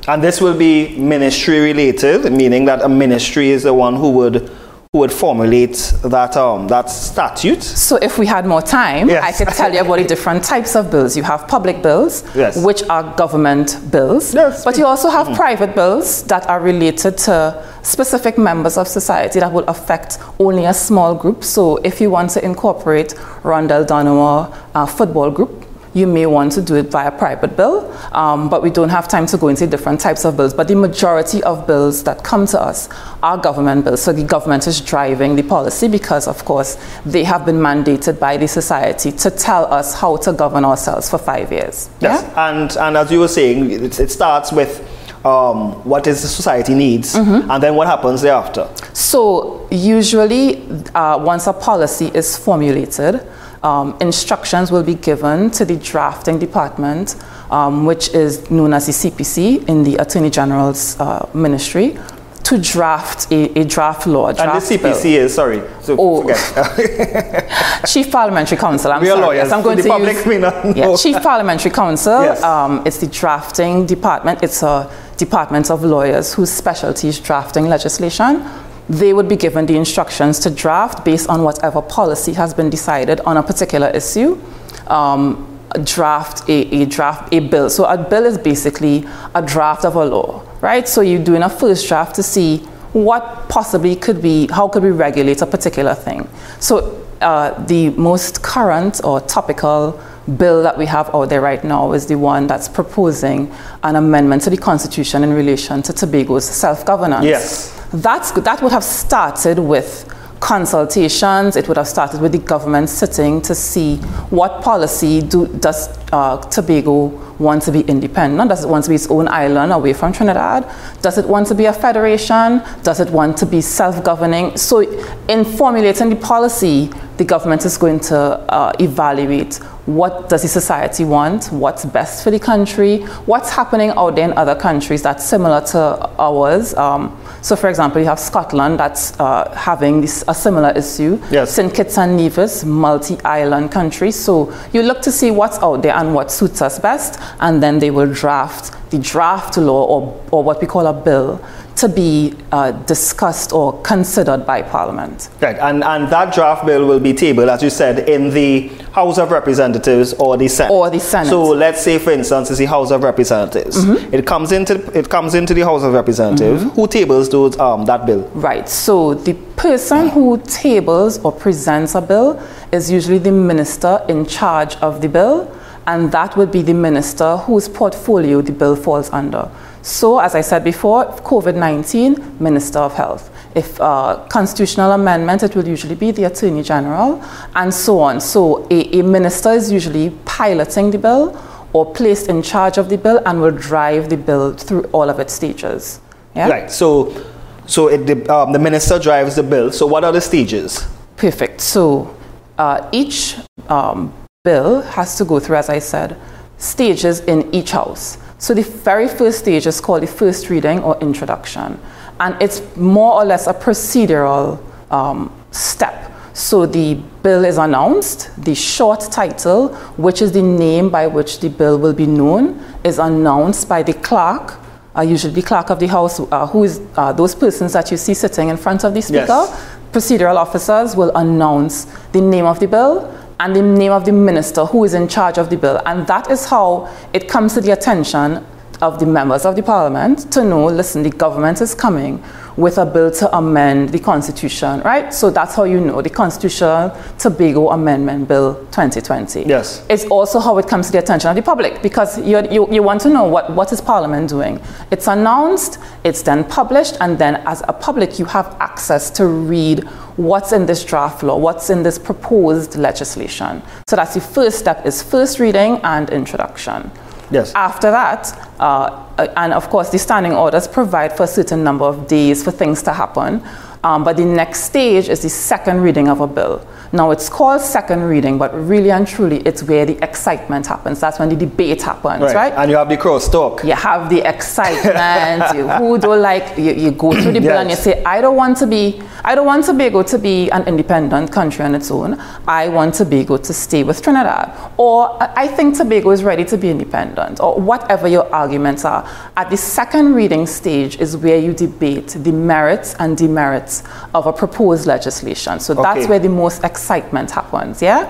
And 0.08 0.22
this 0.22 0.40
will 0.40 0.56
be 0.56 0.98
ministry 0.98 1.60
related, 1.60 2.32
meaning 2.32 2.64
that 2.64 2.82
a 2.82 2.88
ministry 2.88 3.50
is 3.50 3.62
the 3.62 3.74
one 3.74 3.94
who 3.94 4.10
would 4.12 4.50
who 4.94 4.98
would 4.98 5.10
formulate 5.10 5.94
that 6.02 6.36
um, 6.36 6.68
that 6.68 6.90
statute. 6.90 7.62
So 7.62 7.96
if 8.02 8.18
we 8.18 8.26
had 8.26 8.44
more 8.44 8.60
time, 8.60 9.08
yes. 9.08 9.24
I 9.24 9.32
could 9.32 9.54
tell 9.54 9.72
you 9.72 9.80
about 9.80 9.96
the 9.96 10.04
different 10.04 10.44
types 10.44 10.76
of 10.76 10.90
bills. 10.90 11.16
You 11.16 11.22
have 11.22 11.48
public 11.48 11.82
bills, 11.82 12.22
yes. 12.34 12.62
which 12.62 12.82
are 12.90 13.02
government 13.16 13.78
bills, 13.90 14.34
yes. 14.34 14.66
but 14.66 14.76
you 14.76 14.84
also 14.84 15.08
have 15.08 15.28
mm-hmm. 15.28 15.36
private 15.36 15.74
bills 15.74 16.24
that 16.24 16.46
are 16.46 16.60
related 16.60 17.16
to 17.24 17.66
specific 17.82 18.36
members 18.36 18.76
of 18.76 18.86
society 18.86 19.40
that 19.40 19.50
will 19.50 19.64
affect 19.64 20.18
only 20.38 20.66
a 20.66 20.74
small 20.74 21.14
group. 21.14 21.42
So 21.42 21.78
if 21.78 21.98
you 21.98 22.10
want 22.10 22.28
to 22.32 22.44
incorporate 22.44 23.14
Rondell 23.44 23.86
Donowa 23.86 24.54
uh, 24.74 24.84
football 24.84 25.30
group, 25.30 25.61
you 25.94 26.06
may 26.06 26.26
want 26.26 26.52
to 26.52 26.62
do 26.62 26.74
it 26.76 26.90
via 26.90 27.10
private 27.10 27.56
bill, 27.56 27.90
um, 28.12 28.48
but 28.48 28.62
we 28.62 28.70
don't 28.70 28.88
have 28.88 29.08
time 29.08 29.26
to 29.26 29.36
go 29.36 29.48
into 29.48 29.66
different 29.66 30.00
types 30.00 30.24
of 30.24 30.36
bills. 30.36 30.54
But 30.54 30.68
the 30.68 30.74
majority 30.74 31.42
of 31.42 31.66
bills 31.66 32.02
that 32.04 32.24
come 32.24 32.46
to 32.46 32.60
us 32.60 32.88
are 33.22 33.36
government 33.36 33.84
bills. 33.84 34.02
So 34.02 34.12
the 34.12 34.24
government 34.24 34.66
is 34.66 34.80
driving 34.80 35.36
the 35.36 35.42
policy 35.42 35.88
because, 35.88 36.26
of 36.26 36.44
course, 36.44 36.76
they 37.04 37.24
have 37.24 37.44
been 37.44 37.56
mandated 37.56 38.18
by 38.18 38.36
the 38.36 38.48
society 38.48 39.12
to 39.12 39.30
tell 39.30 39.66
us 39.72 39.98
how 39.98 40.16
to 40.18 40.32
govern 40.32 40.64
ourselves 40.64 41.10
for 41.10 41.18
five 41.18 41.52
years. 41.52 41.90
Yes, 42.00 42.22
yeah? 42.22 42.48
and, 42.50 42.76
and 42.76 42.96
as 42.96 43.10
you 43.10 43.20
were 43.20 43.28
saying, 43.28 43.70
it, 43.70 44.00
it 44.00 44.10
starts 44.10 44.52
with 44.52 44.88
um, 45.24 45.72
what 45.84 46.06
is 46.06 46.22
the 46.22 46.28
society 46.28 46.74
needs, 46.74 47.14
mm-hmm. 47.14 47.50
and 47.50 47.62
then 47.62 47.76
what 47.76 47.86
happens 47.86 48.22
thereafter? 48.22 48.68
So 48.92 49.68
usually, 49.70 50.68
uh, 50.94 51.18
once 51.18 51.46
a 51.46 51.52
policy 51.52 52.06
is 52.06 52.36
formulated, 52.36 53.24
um, 53.62 53.96
instructions 54.00 54.70
will 54.70 54.82
be 54.82 54.94
given 54.94 55.50
to 55.52 55.64
the 55.64 55.76
drafting 55.76 56.38
department, 56.38 57.16
um, 57.50 57.86
which 57.86 58.08
is 58.10 58.50
known 58.50 58.72
as 58.72 58.86
the 58.86 58.92
CPC 58.92 59.68
in 59.68 59.84
the 59.84 59.96
Attorney 59.96 60.30
General's 60.30 60.98
uh, 61.00 61.28
ministry, 61.34 61.98
to 62.44 62.58
draft 62.58 63.30
a, 63.30 63.58
a 63.58 63.64
draft 63.64 64.06
law. 64.06 64.32
Draft 64.32 64.40
and 64.40 64.80
the 64.80 64.88
CPC 64.90 65.02
bill. 65.02 65.24
is, 65.24 65.34
sorry, 65.34 65.62
so 65.80 65.96
oh. 65.98 66.22
Chief 67.86 68.10
Parliamentary 68.10 68.58
Counsel, 68.58 68.92
I'm 68.92 69.00
we 69.00 69.06
sorry. 69.06 69.20
Lawyers. 69.20 69.44
Yes, 69.44 69.52
I'm 69.52 69.62
going 69.62 69.76
the 69.76 69.84
to 69.84 69.88
public 69.88 70.16
use, 70.16 70.76
yeah, 70.76 70.96
Chief 70.96 71.22
Parliamentary 71.22 71.70
Counsel. 71.70 72.22
Yes. 72.22 72.42
Um, 72.42 72.82
it's 72.84 72.98
the 72.98 73.06
drafting 73.06 73.86
department. 73.86 74.42
It's 74.42 74.62
a 74.62 74.90
department 75.16 75.70
of 75.70 75.84
lawyers 75.84 76.34
whose 76.34 76.50
specialty 76.50 77.08
is 77.08 77.20
drafting 77.20 77.66
legislation 77.68 78.44
they 78.88 79.12
would 79.12 79.28
be 79.28 79.36
given 79.36 79.66
the 79.66 79.76
instructions 79.76 80.38
to 80.40 80.50
draft 80.50 81.04
based 81.04 81.28
on 81.28 81.42
whatever 81.42 81.80
policy 81.80 82.32
has 82.32 82.52
been 82.52 82.68
decided 82.70 83.20
on 83.20 83.36
a 83.36 83.42
particular 83.42 83.88
issue. 83.88 84.40
Um, 84.88 85.48
draft 85.84 86.48
a, 86.48 86.82
a, 86.82 86.86
draft 86.86 87.32
a 87.32 87.40
bill. 87.40 87.70
So 87.70 87.84
a 87.84 87.96
bill 87.96 88.26
is 88.26 88.36
basically 88.36 89.06
a 89.34 89.42
draft 89.42 89.84
of 89.84 89.96
a 89.96 90.04
law, 90.04 90.44
right? 90.60 90.86
So 90.86 91.00
you're 91.00 91.24
doing 91.24 91.42
a 91.42 91.48
first 91.48 91.88
draft 91.88 92.14
to 92.16 92.22
see 92.22 92.58
what 92.92 93.48
possibly 93.48 93.96
could 93.96 94.20
be, 94.20 94.48
how 94.48 94.68
could 94.68 94.82
we 94.82 94.90
regulate 94.90 95.40
a 95.40 95.46
particular 95.46 95.94
thing. 95.94 96.28
So 96.60 97.02
uh, 97.22 97.64
the 97.64 97.90
most 97.90 98.42
current 98.42 99.00
or 99.04 99.20
topical 99.22 99.98
bill 100.36 100.62
that 100.62 100.78
we 100.78 100.86
have 100.86 101.12
out 101.14 101.28
there 101.30 101.40
right 101.40 101.62
now 101.64 101.92
is 101.92 102.06
the 102.06 102.16
one 102.16 102.46
that's 102.46 102.68
proposing 102.68 103.52
an 103.82 103.96
amendment 103.96 104.42
to 104.42 104.50
the 104.50 104.56
Constitution 104.56 105.24
in 105.24 105.32
relation 105.32 105.82
to 105.82 105.92
Tobago's 105.92 106.44
self 106.44 106.84
governance. 106.84 107.24
Yes. 107.24 107.81
That's, 107.92 108.30
that 108.32 108.62
would 108.62 108.72
have 108.72 108.84
started 108.84 109.58
with 109.58 110.08
consultations. 110.42 111.54
It 111.54 111.68
would 111.68 111.76
have 111.76 111.86
started 111.86 112.20
with 112.20 112.32
the 112.32 112.38
government 112.38 112.88
sitting 112.88 113.40
to 113.42 113.54
see 113.54 113.96
what 114.30 114.60
policy 114.60 115.22
do, 115.22 115.46
does 115.46 115.88
uh, 116.10 116.38
Tobago 116.50 117.06
want 117.38 117.62
to 117.62 117.72
be 117.72 117.80
independent? 117.82 118.48
Does 118.50 118.64
it 118.64 118.68
want 118.68 118.84
to 118.84 118.90
be 118.90 118.96
its 118.96 119.08
own 119.08 119.28
island 119.28 119.72
away 119.72 119.92
from 119.92 120.12
Trinidad? 120.12 120.68
Does 121.00 121.16
it 121.16 121.26
want 121.28 121.46
to 121.46 121.54
be 121.54 121.66
a 121.66 121.72
federation? 121.72 122.60
Does 122.82 122.98
it 122.98 123.10
want 123.10 123.36
to 123.38 123.46
be 123.46 123.60
self-governing? 123.60 124.56
So 124.56 124.80
in 125.28 125.44
formulating 125.44 126.10
the 126.10 126.16
policy, 126.16 126.90
the 127.22 127.28
government 127.28 127.64
is 127.64 127.78
going 127.78 128.00
to 128.00 128.16
uh, 128.16 128.72
evaluate 128.80 129.54
what 129.86 130.28
does 130.28 130.42
the 130.42 130.48
society 130.48 131.04
want, 131.04 131.46
what's 131.52 131.84
best 131.84 132.24
for 132.24 132.32
the 132.32 132.38
country, 132.38 132.98
what's 133.26 133.48
happening 133.48 133.90
out 133.90 134.16
there 134.16 134.24
in 134.24 134.36
other 134.36 134.56
countries 134.56 135.02
that's 135.02 135.24
similar 135.24 135.60
to 135.60 135.78
ours. 136.18 136.74
Um, 136.74 137.16
so, 137.40 137.54
for 137.54 137.68
example, 137.68 138.00
you 138.00 138.08
have 138.08 138.18
Scotland 138.18 138.80
that's 138.80 139.18
uh, 139.20 139.52
having 139.56 140.00
this, 140.00 140.24
a 140.26 140.34
similar 140.34 140.70
issue. 140.70 141.20
Yes. 141.30 141.54
St. 141.54 141.72
Kitts 141.72 141.96
and 141.96 142.16
Nevis, 142.16 142.64
multi-island 142.64 143.70
country. 143.70 144.10
So 144.10 144.52
you 144.72 144.82
look 144.82 145.00
to 145.02 145.12
see 145.12 145.30
what's 145.30 145.58
out 145.58 145.82
there 145.82 145.94
and 145.94 146.14
what 146.14 146.32
suits 146.32 146.60
us 146.60 146.80
best, 146.80 147.20
and 147.38 147.62
then 147.62 147.78
they 147.78 147.92
will 147.92 148.12
draft 148.12 148.74
the 148.92 148.98
draft 148.98 149.56
law 149.56 149.84
or, 149.84 150.22
or 150.30 150.44
what 150.44 150.60
we 150.60 150.66
call 150.66 150.86
a 150.86 150.92
bill 150.92 151.44
to 151.76 151.88
be 151.88 152.34
uh, 152.52 152.70
discussed 152.70 153.52
or 153.52 153.80
considered 153.82 154.46
by 154.46 154.62
Parliament. 154.62 155.30
Right, 155.40 155.56
and, 155.58 155.82
and 155.82 156.08
that 156.12 156.34
draft 156.34 156.66
bill 156.66 156.86
will 156.86 157.00
be 157.00 157.14
tabled, 157.14 157.48
as 157.48 157.62
you 157.62 157.70
said, 157.70 158.08
in 158.08 158.30
the 158.30 158.68
House 158.92 159.18
of 159.18 159.30
Representatives 159.30 160.12
or 160.14 160.36
the 160.36 160.48
Senate. 160.48 160.72
Or 160.72 160.90
the 160.90 161.00
Senate. 161.00 161.30
So 161.30 161.42
let's 161.44 161.82
say, 161.82 161.98
for 161.98 162.10
instance, 162.10 162.50
it's 162.50 162.58
the 162.58 162.66
House 162.66 162.90
of 162.90 163.02
Representatives. 163.02 163.84
Mm-hmm. 163.84 164.14
It 164.14 164.26
comes 164.26 164.52
into 164.52 164.74
it 164.96 165.08
comes 165.08 165.34
into 165.34 165.54
the 165.54 165.62
House 165.62 165.82
of 165.82 165.94
Representatives. 165.94 166.62
Mm-hmm. 166.62 166.74
Who 166.74 166.86
tables 166.86 167.30
those 167.30 167.58
um, 167.58 167.86
that 167.86 168.04
bill? 168.04 168.28
Right. 168.34 168.68
So 168.68 169.14
the 169.14 169.32
person 169.56 170.10
who 170.10 170.40
tables 170.44 171.18
or 171.24 171.32
presents 171.32 171.94
a 171.94 172.02
bill 172.02 172.40
is 172.70 172.90
usually 172.90 173.18
the 173.18 173.32
minister 173.32 174.04
in 174.08 174.26
charge 174.26 174.76
of 174.76 175.00
the 175.00 175.08
bill, 175.08 175.50
and 175.86 176.12
that 176.12 176.36
would 176.36 176.52
be 176.52 176.62
the 176.62 176.74
minister 176.74 177.36
whose 177.38 177.68
portfolio 177.68 178.40
the 178.40 178.52
bill 178.52 178.76
falls 178.76 179.10
under. 179.10 179.50
So, 179.82 180.20
as 180.20 180.36
I 180.36 180.42
said 180.42 180.62
before, 180.62 181.06
COVID 181.06 181.56
19, 181.56 182.36
Minister 182.38 182.78
of 182.78 182.94
Health. 182.94 183.30
If 183.56 183.80
uh, 183.80 184.24
constitutional 184.28 184.92
amendment, 184.92 185.42
it 185.42 185.56
will 185.56 185.66
usually 185.66 185.96
be 185.96 186.12
the 186.12 186.24
Attorney 186.24 186.62
General, 186.62 187.22
and 187.56 187.74
so 187.74 187.98
on. 187.98 188.20
So, 188.20 188.66
a, 188.70 189.00
a 189.00 189.02
minister 189.02 189.50
is 189.50 189.72
usually 189.72 190.10
piloting 190.24 190.92
the 190.92 190.98
bill 190.98 191.36
or 191.72 191.92
placed 191.92 192.28
in 192.28 192.42
charge 192.42 192.78
of 192.78 192.88
the 192.88 192.96
bill 192.98 193.20
and 193.26 193.40
will 193.40 193.50
drive 193.50 194.08
the 194.08 194.16
bill 194.16 194.54
through 194.54 194.84
all 194.92 195.10
of 195.10 195.18
its 195.18 195.32
stages. 195.32 196.00
Yeah? 196.36 196.48
Right. 196.48 196.70
So, 196.70 197.24
so 197.66 197.88
it, 197.88 198.06
the, 198.06 198.32
um, 198.32 198.52
the 198.52 198.58
minister 198.58 198.98
drives 198.98 199.36
the 199.36 199.42
bill. 199.42 199.72
So, 199.72 199.86
what 199.86 200.04
are 200.04 200.12
the 200.12 200.20
stages? 200.20 200.86
Perfect. 201.16 201.60
So, 201.60 202.16
uh, 202.56 202.88
each 202.92 203.36
um, 203.68 204.14
bill 204.44 204.80
has 204.80 205.16
to 205.16 205.24
go 205.24 205.38
through, 205.38 205.54
as 205.54 205.68
I 205.68 205.78
said, 205.78 206.16
stages 206.58 207.20
in 207.20 207.48
each 207.54 207.70
house. 207.70 208.18
So 208.38 208.54
the 208.54 208.64
very 208.64 209.06
first 209.06 209.38
stage 209.38 209.68
is 209.68 209.80
called 209.80 210.02
the 210.02 210.08
first 210.08 210.50
reading 210.50 210.80
or 210.80 210.98
introduction, 210.98 211.78
and 212.18 212.34
it's 212.42 212.60
more 212.74 213.12
or 213.14 213.24
less 213.24 213.46
a 213.46 213.54
procedural 213.54 214.58
um, 214.90 215.32
step. 215.52 216.10
So 216.32 216.66
the 216.66 216.94
bill 217.22 217.44
is 217.44 217.56
announced, 217.56 218.30
the 218.36 218.56
short 218.56 219.02
title, 219.12 219.76
which 219.96 220.20
is 220.20 220.32
the 220.32 220.42
name 220.42 220.90
by 220.90 221.06
which 221.06 221.38
the 221.38 221.48
bill 221.48 221.78
will 221.78 221.94
be 221.94 222.06
known, 222.06 222.60
is 222.82 222.98
announced 222.98 223.68
by 223.68 223.84
the 223.84 223.92
clerk, 223.92 224.58
uh, 224.96 225.02
usually 225.02 225.34
the 225.34 225.42
clerk 225.42 225.70
of 225.70 225.78
the 225.78 225.86
house, 225.86 226.18
uh, 226.18 226.48
who 226.48 226.64
is 226.64 226.80
uh, 226.96 227.12
those 227.12 227.36
persons 227.36 227.74
that 227.74 227.92
you 227.92 227.96
see 227.96 228.12
sitting 228.12 228.48
in 228.48 228.56
front 228.56 228.82
of 228.82 228.92
the 228.92 229.02
speaker. 229.02 229.26
Yes. 229.28 229.78
Procedural 229.92 230.34
officers 230.36 230.96
will 230.96 231.14
announce 231.14 231.84
the 232.10 232.20
name 232.20 232.46
of 232.46 232.58
the 232.58 232.66
bill 232.66 233.21
and 233.42 233.56
the 233.56 233.62
name 233.62 233.90
of 233.90 234.04
the 234.04 234.12
minister 234.12 234.64
who 234.64 234.84
is 234.84 234.94
in 234.94 235.08
charge 235.08 235.36
of 235.36 235.50
the 235.50 235.56
bill. 235.56 235.82
And 235.84 236.06
that 236.06 236.30
is 236.30 236.46
how 236.46 236.88
it 237.12 237.28
comes 237.28 237.54
to 237.54 237.60
the 237.60 237.72
attention 237.72 238.46
of 238.80 239.00
the 239.00 239.06
members 239.06 239.44
of 239.44 239.56
the 239.56 239.62
parliament 239.64 240.30
to 240.32 240.44
know 240.44 240.66
listen, 240.66 241.02
the 241.02 241.10
government 241.10 241.60
is 241.60 241.74
coming 241.74 242.22
with 242.56 242.78
a 242.78 242.86
bill 242.86 243.10
to 243.10 243.36
amend 243.36 243.90
the 243.90 243.98
constitution, 243.98 244.80
right? 244.80 245.12
So 245.12 245.30
that's 245.30 245.54
how 245.54 245.64
you 245.64 245.80
know 245.80 246.02
the 246.02 246.10
Constitutional 246.10 246.96
Tobago 247.18 247.70
Amendment 247.70 248.28
Bill 248.28 248.54
2020. 248.72 249.44
Yes. 249.44 249.84
It's 249.88 250.04
also 250.06 250.38
how 250.40 250.58
it 250.58 250.68
comes 250.68 250.86
to 250.86 250.92
the 250.92 250.98
attention 250.98 251.30
of 251.30 251.36
the 251.36 251.42
public 251.42 251.82
because 251.82 252.18
you, 252.20 252.42
you, 252.50 252.72
you 252.72 252.82
want 252.82 253.00
to 253.02 253.08
know 253.08 253.24
what, 253.24 253.52
what 253.54 253.72
is 253.72 253.80
Parliament 253.80 254.28
doing. 254.28 254.60
It's 254.90 255.06
announced, 255.06 255.78
it's 256.04 256.22
then 256.22 256.44
published, 256.44 256.96
and 257.00 257.18
then 257.18 257.36
as 257.46 257.62
a 257.68 257.72
public, 257.72 258.18
you 258.18 258.24
have 258.26 258.56
access 258.60 259.10
to 259.12 259.26
read 259.26 259.84
what's 260.16 260.52
in 260.52 260.66
this 260.66 260.84
draft 260.84 261.22
law, 261.22 261.36
what's 261.38 261.70
in 261.70 261.82
this 261.82 261.98
proposed 261.98 262.76
legislation. 262.76 263.62
So 263.86 263.96
that's 263.96 264.14
the 264.14 264.20
first 264.20 264.58
step 264.58 264.84
is 264.86 265.02
first 265.02 265.38
reading 265.38 265.80
and 265.82 266.10
introduction. 266.10 266.90
Yes. 267.32 267.52
After 267.54 267.90
that, 267.90 268.38
uh, 268.60 269.06
and 269.36 269.52
of 269.52 269.68
course, 269.70 269.90
the 269.90 269.98
standing 269.98 270.32
orders 270.32 270.68
provide 270.68 271.16
for 271.16 271.24
a 271.24 271.26
certain 271.26 271.64
number 271.64 271.84
of 271.84 272.06
days 272.06 272.44
for 272.44 272.50
things 272.50 272.82
to 272.82 272.92
happen. 272.92 273.42
Um, 273.84 274.04
but 274.04 274.16
the 274.16 274.24
next 274.24 274.64
stage 274.64 275.08
is 275.08 275.22
the 275.22 275.28
second 275.28 275.80
reading 275.80 276.08
of 276.08 276.20
a 276.20 276.26
bill. 276.26 276.66
Now, 276.94 277.10
it's 277.10 277.30
called 277.30 277.62
second 277.62 278.02
reading, 278.02 278.36
but 278.36 278.52
really 278.54 278.90
and 278.90 279.06
truly, 279.06 279.38
it's 279.38 279.62
where 279.62 279.86
the 279.86 279.96
excitement 280.04 280.66
happens. 280.66 281.00
That's 281.00 281.18
when 281.18 281.30
the 281.30 281.36
debate 281.36 281.80
happens, 281.80 282.22
right? 282.22 282.34
Right. 282.34 282.52
And 282.52 282.70
you 282.70 282.76
have 282.76 282.90
the 282.90 282.98
cross 282.98 283.30
talk. 283.30 283.64
You 283.64 283.72
have 283.72 284.10
the 284.10 284.20
excitement. 284.28 285.54
you, 285.56 285.66
who 285.68 285.98
don't 285.98 286.20
like? 286.20 286.58
You, 286.58 286.72
you 286.74 286.90
go 286.90 287.12
through 287.12 287.32
the 287.32 287.40
bill 287.40 287.56
and 287.56 287.70
you 287.70 287.76
say, 287.76 288.04
"I 288.04 288.20
don't 288.20 288.36
want 288.36 288.58
to 288.58 288.66
be. 288.66 289.02
I 289.24 289.34
don't 289.34 289.46
want 289.46 289.64
Tobago 289.64 290.02
to 290.02 290.18
be 290.18 290.50
an 290.50 290.68
independent 290.68 291.32
country 291.32 291.64
on 291.64 291.74
its 291.74 291.90
own. 291.90 292.20
I 292.46 292.68
want 292.68 292.94
Tobago 292.94 293.38
to 293.38 293.52
stay 293.54 293.84
with 293.84 294.02
Trinidad, 294.02 294.52
or 294.76 295.16
I 295.22 295.48
think 295.48 295.78
Tobago 295.78 296.10
is 296.10 296.22
ready 296.22 296.44
to 296.44 296.58
be 296.58 296.68
independent, 296.68 297.40
or 297.40 297.58
whatever 297.58 298.06
your 298.06 298.32
arguments 298.34 298.84
are." 298.84 299.08
At 299.34 299.48
the 299.48 299.56
second 299.56 300.14
reading 300.14 300.46
stage 300.46 300.98
is 301.00 301.16
where 301.16 301.38
you 301.38 301.54
debate 301.54 302.08
the 302.08 302.32
merits 302.32 302.94
and 302.98 303.16
demerits 303.16 303.71
of 304.18 304.26
a 304.26 304.32
proposed 304.42 304.84
legislation. 304.94 305.54
So 305.66 305.70
that's 305.74 306.00
Okay. 306.00 306.08
where 306.10 306.22
the 306.28 306.34
most 306.44 306.58
excitement 306.64 307.28
happens. 307.38 307.80
Yeah. 307.82 308.02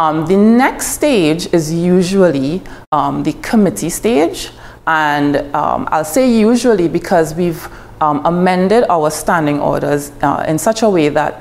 Um, 0.00 0.26
the 0.26 0.36
next 0.36 0.86
stage 0.98 1.42
is 1.52 1.64
usually 1.72 2.62
um, 2.90 3.22
the 3.22 3.32
committee 3.50 3.90
stage, 3.90 4.50
and 4.86 5.36
um, 5.54 5.80
I'll 5.92 6.04
say 6.16 6.24
usually 6.50 6.88
because 6.88 7.34
we've 7.40 7.62
um, 8.00 8.18
amended 8.26 8.82
our 8.96 9.10
standing 9.10 9.60
orders 9.60 10.10
uh, 10.22 10.44
in 10.50 10.58
such 10.58 10.82
a 10.82 10.88
way 10.96 11.08
that 11.10 11.32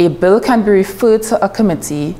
a 0.00 0.08
bill 0.08 0.40
can 0.40 0.62
be 0.64 0.70
referred 0.70 1.22
to 1.30 1.34
a 1.44 1.48
committee 1.48 2.16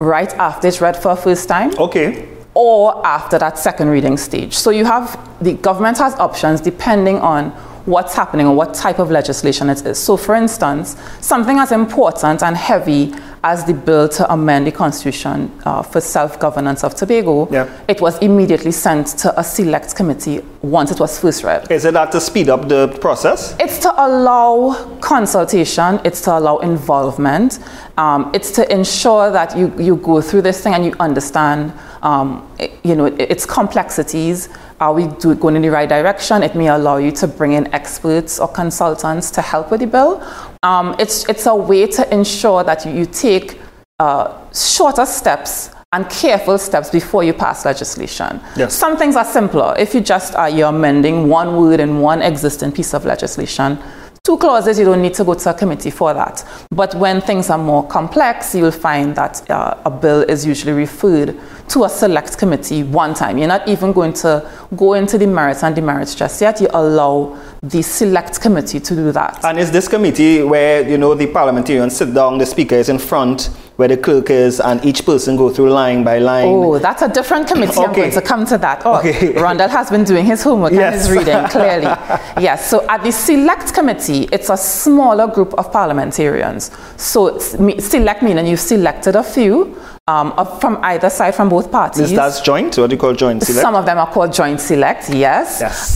right 0.00 0.32
after 0.34 0.68
it's 0.68 0.80
read 0.80 0.96
for 0.96 1.10
a 1.12 1.16
first 1.16 1.48
time 1.48 1.70
Okay. 1.78 2.26
or 2.54 3.04
after 3.06 3.38
that 3.38 3.58
second 3.58 3.88
reading 3.90 4.16
stage. 4.16 4.54
So 4.56 4.70
you 4.70 4.84
have 4.86 5.18
the 5.40 5.54
government 5.68 5.98
has 5.98 6.14
options 6.18 6.60
depending 6.60 7.18
on 7.20 7.52
what's 7.86 8.14
happening 8.14 8.46
or 8.46 8.54
what 8.54 8.74
type 8.74 8.98
of 8.98 9.10
legislation 9.10 9.70
it 9.70 9.84
is. 9.86 9.98
So, 9.98 10.16
for 10.16 10.34
instance, 10.34 10.96
something 11.20 11.58
as 11.58 11.72
important 11.72 12.42
and 12.42 12.56
heavy 12.56 13.14
as 13.44 13.64
the 13.64 13.74
bill 13.74 14.08
to 14.08 14.32
amend 14.32 14.66
the 14.66 14.72
constitution 14.72 15.50
uh, 15.64 15.80
for 15.80 16.00
self-governance 16.00 16.82
of 16.82 16.96
Tobago, 16.96 17.48
Yeah. 17.50 17.68
it 17.86 18.00
was 18.00 18.18
immediately 18.18 18.72
sent 18.72 19.06
to 19.18 19.38
a 19.38 19.44
select 19.44 19.94
committee 19.94 20.40
once 20.62 20.90
it 20.90 20.98
was 20.98 21.20
first 21.20 21.44
read. 21.44 21.70
Is 21.70 21.84
it 21.84 21.94
that 21.94 22.10
to 22.12 22.20
speed 22.20 22.48
up 22.48 22.68
the 22.68 22.88
process? 23.00 23.54
It's 23.60 23.78
to 23.80 23.92
allow 23.96 24.74
consultation, 25.00 26.00
it's 26.02 26.20
to 26.22 26.36
allow 26.36 26.58
involvement, 26.58 27.60
um, 27.96 28.30
it's 28.34 28.50
to 28.52 28.62
ensure 28.72 29.30
that 29.30 29.56
you, 29.56 29.72
you 29.78 29.96
go 29.96 30.20
through 30.20 30.42
this 30.42 30.60
thing 30.60 30.74
and 30.74 30.84
you 30.84 30.94
understand, 30.98 31.72
um, 32.02 32.42
you 32.82 32.96
know, 32.96 33.06
its 33.06 33.46
complexities. 33.46 34.48
Are 34.78 34.92
we 34.92 35.06
do, 35.06 35.34
going 35.34 35.56
in 35.56 35.62
the 35.62 35.70
right 35.70 35.88
direction? 35.88 36.42
It 36.42 36.54
may 36.54 36.68
allow 36.68 36.98
you 36.98 37.10
to 37.12 37.26
bring 37.26 37.52
in 37.52 37.72
experts 37.72 38.38
or 38.38 38.48
consultants 38.48 39.30
to 39.32 39.40
help 39.40 39.70
with 39.70 39.80
the 39.80 39.86
bill. 39.86 40.22
Um, 40.62 40.94
it's, 40.98 41.26
it's 41.28 41.46
a 41.46 41.54
way 41.54 41.86
to 41.86 42.14
ensure 42.14 42.62
that 42.64 42.84
you, 42.84 42.92
you 42.92 43.06
take 43.06 43.58
uh, 43.98 44.38
shorter 44.52 45.06
steps 45.06 45.70
and 45.92 46.08
careful 46.10 46.58
steps 46.58 46.90
before 46.90 47.24
you 47.24 47.32
pass 47.32 47.64
legislation. 47.64 48.40
Yes. 48.56 48.74
Some 48.74 48.98
things 48.98 49.16
are 49.16 49.24
simpler. 49.24 49.74
If 49.78 49.94
you 49.94 50.00
just 50.02 50.34
are 50.34 50.50
you're 50.50 50.68
amending 50.68 51.28
one 51.28 51.56
word 51.56 51.80
in 51.80 52.00
one 52.00 52.20
existing 52.20 52.72
piece 52.72 52.92
of 52.92 53.06
legislation, 53.06 53.78
two 54.26 54.36
clauses, 54.38 54.76
you 54.76 54.84
don't 54.84 55.00
need 55.00 55.14
to 55.14 55.22
go 55.22 55.34
to 55.34 55.50
a 55.50 55.54
committee 55.54 55.90
for 55.90 56.12
that. 56.12 56.44
But 56.70 56.96
when 56.96 57.20
things 57.20 57.48
are 57.48 57.58
more 57.58 57.86
complex, 57.86 58.56
you'll 58.56 58.72
find 58.72 59.14
that 59.14 59.48
uh, 59.48 59.80
a 59.84 59.90
bill 59.90 60.22
is 60.22 60.44
usually 60.44 60.72
referred 60.72 61.38
to 61.68 61.84
a 61.84 61.88
select 61.88 62.36
committee 62.36 62.82
one 62.82 63.14
time. 63.14 63.38
You're 63.38 63.46
not 63.46 63.68
even 63.68 63.92
going 63.92 64.12
to 64.14 64.50
go 64.74 64.94
into 64.94 65.16
the 65.16 65.28
merits 65.28 65.62
and 65.62 65.76
demerits 65.76 66.16
just 66.16 66.40
yet. 66.40 66.60
You 66.60 66.66
allow 66.72 67.38
the 67.62 67.82
select 67.82 68.40
committee 68.40 68.80
to 68.80 68.96
do 68.96 69.12
that. 69.12 69.44
And 69.44 69.60
is 69.60 69.70
this 69.70 69.86
committee 69.86 70.42
where 70.42 70.88
you 70.88 70.98
know 70.98 71.14
the 71.14 71.28
parliamentarians 71.28 71.96
sit 71.96 72.12
down, 72.12 72.38
the 72.38 72.46
speaker 72.46 72.74
is 72.74 72.88
in 72.88 72.98
front 72.98 73.50
where 73.76 73.88
the 73.88 73.96
clerk 73.96 74.30
is 74.30 74.58
and 74.60 74.82
each 74.84 75.04
person 75.04 75.36
go 75.36 75.50
through 75.50 75.70
line 75.70 76.02
by 76.02 76.18
line. 76.18 76.46
Oh, 76.48 76.78
that's 76.78 77.02
a 77.02 77.08
different 77.08 77.46
committee. 77.46 77.78
I'm 77.78 77.92
going 77.92 78.10
to 78.10 78.22
come 78.22 78.44
to 78.46 78.58
that. 78.58 78.82
Oh, 78.84 78.96
Okay. 78.98 79.32
Rondell 79.34 79.68
has 79.68 79.90
been 79.90 80.04
doing 80.04 80.24
his 80.24 80.42
homework 80.42 80.72
and 80.72 80.80
Yes. 80.80 81.06
his 81.06 81.10
reading, 81.16 81.44
clearly. 81.48 81.84
yes, 82.40 82.70
so 82.70 82.86
at 82.88 83.02
the 83.04 83.12
select 83.12 83.74
committee, 83.74 84.28
it's 84.32 84.48
a 84.48 84.56
smaller 84.56 85.26
group 85.26 85.52
of 85.54 85.70
parliamentarians. 85.70 86.70
So 86.96 87.38
select 87.38 88.22
meaning 88.22 88.46
you've 88.46 88.60
selected 88.60 89.14
a 89.14 89.22
few 89.22 89.76
um, 90.08 90.32
from 90.60 90.78
either 90.82 91.10
side, 91.10 91.34
from 91.34 91.48
both 91.50 91.70
parties. 91.70 92.10
Is 92.10 92.12
that 92.12 92.42
joint? 92.44 92.78
What 92.78 92.88
do 92.88 92.94
you 92.96 93.00
call 93.00 93.12
joint 93.12 93.42
select? 93.42 93.60
Some 93.62 93.74
of 93.74 93.84
them 93.84 93.98
are 93.98 94.06
called 94.10 94.32
joint 94.32 94.60
select, 94.60 95.10
yes. 95.10 95.58
Yes. 95.60 95.94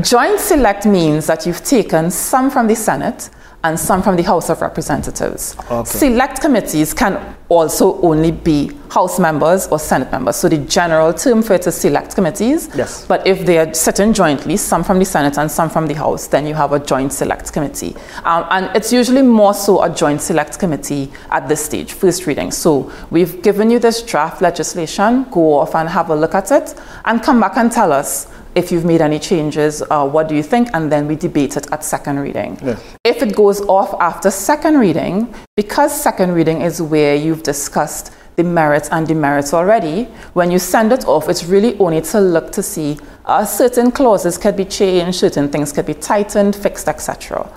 joint 0.08 0.40
select 0.40 0.86
means 0.86 1.26
that 1.26 1.44
you've 1.44 1.62
taken 1.64 2.10
some 2.10 2.50
from 2.50 2.66
the 2.66 2.76
Senate 2.76 3.28
and 3.64 3.80
some 3.80 4.02
from 4.02 4.16
the 4.16 4.22
House 4.22 4.50
of 4.50 4.60
Representatives. 4.60 5.56
Okay. 5.70 5.88
Select 5.88 6.40
committees 6.40 6.92
can 6.92 7.36
also 7.48 8.00
only 8.02 8.30
be 8.30 8.70
House 8.90 9.18
members 9.18 9.66
or 9.68 9.78
Senate 9.78 10.12
members. 10.12 10.36
So 10.36 10.48
the 10.48 10.58
general 10.58 11.12
term 11.14 11.42
for 11.42 11.54
it 11.54 11.66
is 11.66 11.74
select 11.74 12.14
committees. 12.14 12.68
Yes. 12.76 13.06
But 13.06 13.26
if 13.26 13.44
they 13.46 13.58
are 13.58 13.72
sitting 13.74 14.12
jointly, 14.12 14.58
some 14.58 14.84
from 14.84 14.98
the 14.98 15.04
Senate 15.04 15.38
and 15.38 15.50
some 15.50 15.70
from 15.70 15.86
the 15.86 15.94
House, 15.94 16.26
then 16.28 16.46
you 16.46 16.54
have 16.54 16.72
a 16.72 16.78
joint 16.78 17.12
select 17.12 17.52
committee. 17.52 17.96
Um, 18.24 18.46
and 18.50 18.76
it's 18.76 18.92
usually 18.92 19.22
more 19.22 19.54
so 19.54 19.82
a 19.82 19.88
joint 19.88 20.20
select 20.20 20.58
committee 20.58 21.10
at 21.30 21.48
this 21.48 21.64
stage, 21.64 21.92
first 21.92 22.26
reading. 22.26 22.50
So 22.50 22.92
we've 23.10 23.42
given 23.42 23.70
you 23.70 23.78
this 23.78 24.02
draft 24.02 24.42
legislation, 24.42 25.24
go 25.30 25.54
off 25.58 25.74
and 25.74 25.88
have 25.88 26.10
a 26.10 26.14
look 26.14 26.34
at 26.34 26.50
it, 26.50 26.74
and 27.06 27.22
come 27.22 27.40
back 27.40 27.56
and 27.56 27.72
tell 27.72 27.92
us 27.92 28.28
if 28.54 28.70
you've 28.70 28.84
made 28.84 29.00
any 29.00 29.18
changes, 29.18 29.82
uh, 29.90 30.08
what 30.08 30.28
do 30.28 30.34
you 30.34 30.42
think, 30.42 30.68
and 30.74 30.90
then 30.90 31.06
we 31.06 31.16
debate 31.16 31.56
it 31.56 31.70
at 31.72 31.84
second 31.84 32.18
reading. 32.20 32.58
If 33.04 33.22
it 33.22 33.34
goes 33.34 33.60
off 33.62 33.94
after 34.00 34.30
second 34.30 34.78
reading, 34.78 35.32
because 35.56 35.98
second 35.98 36.32
reading 36.32 36.62
is 36.62 36.80
where 36.80 37.14
you've 37.14 37.42
discussed 37.42 38.12
the 38.36 38.44
merits 38.44 38.88
and 38.90 39.06
demerits 39.06 39.54
already, 39.54 40.04
when 40.34 40.50
you 40.50 40.58
send 40.58 40.92
it 40.92 41.04
off, 41.06 41.28
it's 41.28 41.44
really 41.44 41.78
only 41.78 42.00
to 42.00 42.20
look 42.20 42.52
to 42.52 42.62
see 42.62 42.98
uh, 43.24 43.44
certain 43.44 43.90
clauses 43.90 44.38
could 44.38 44.56
be 44.56 44.64
changed, 44.64 45.18
certain 45.18 45.48
things 45.48 45.72
could 45.72 45.86
be 45.86 45.94
tightened, 45.94 46.54
fixed, 46.54 46.88
etc. 46.88 47.48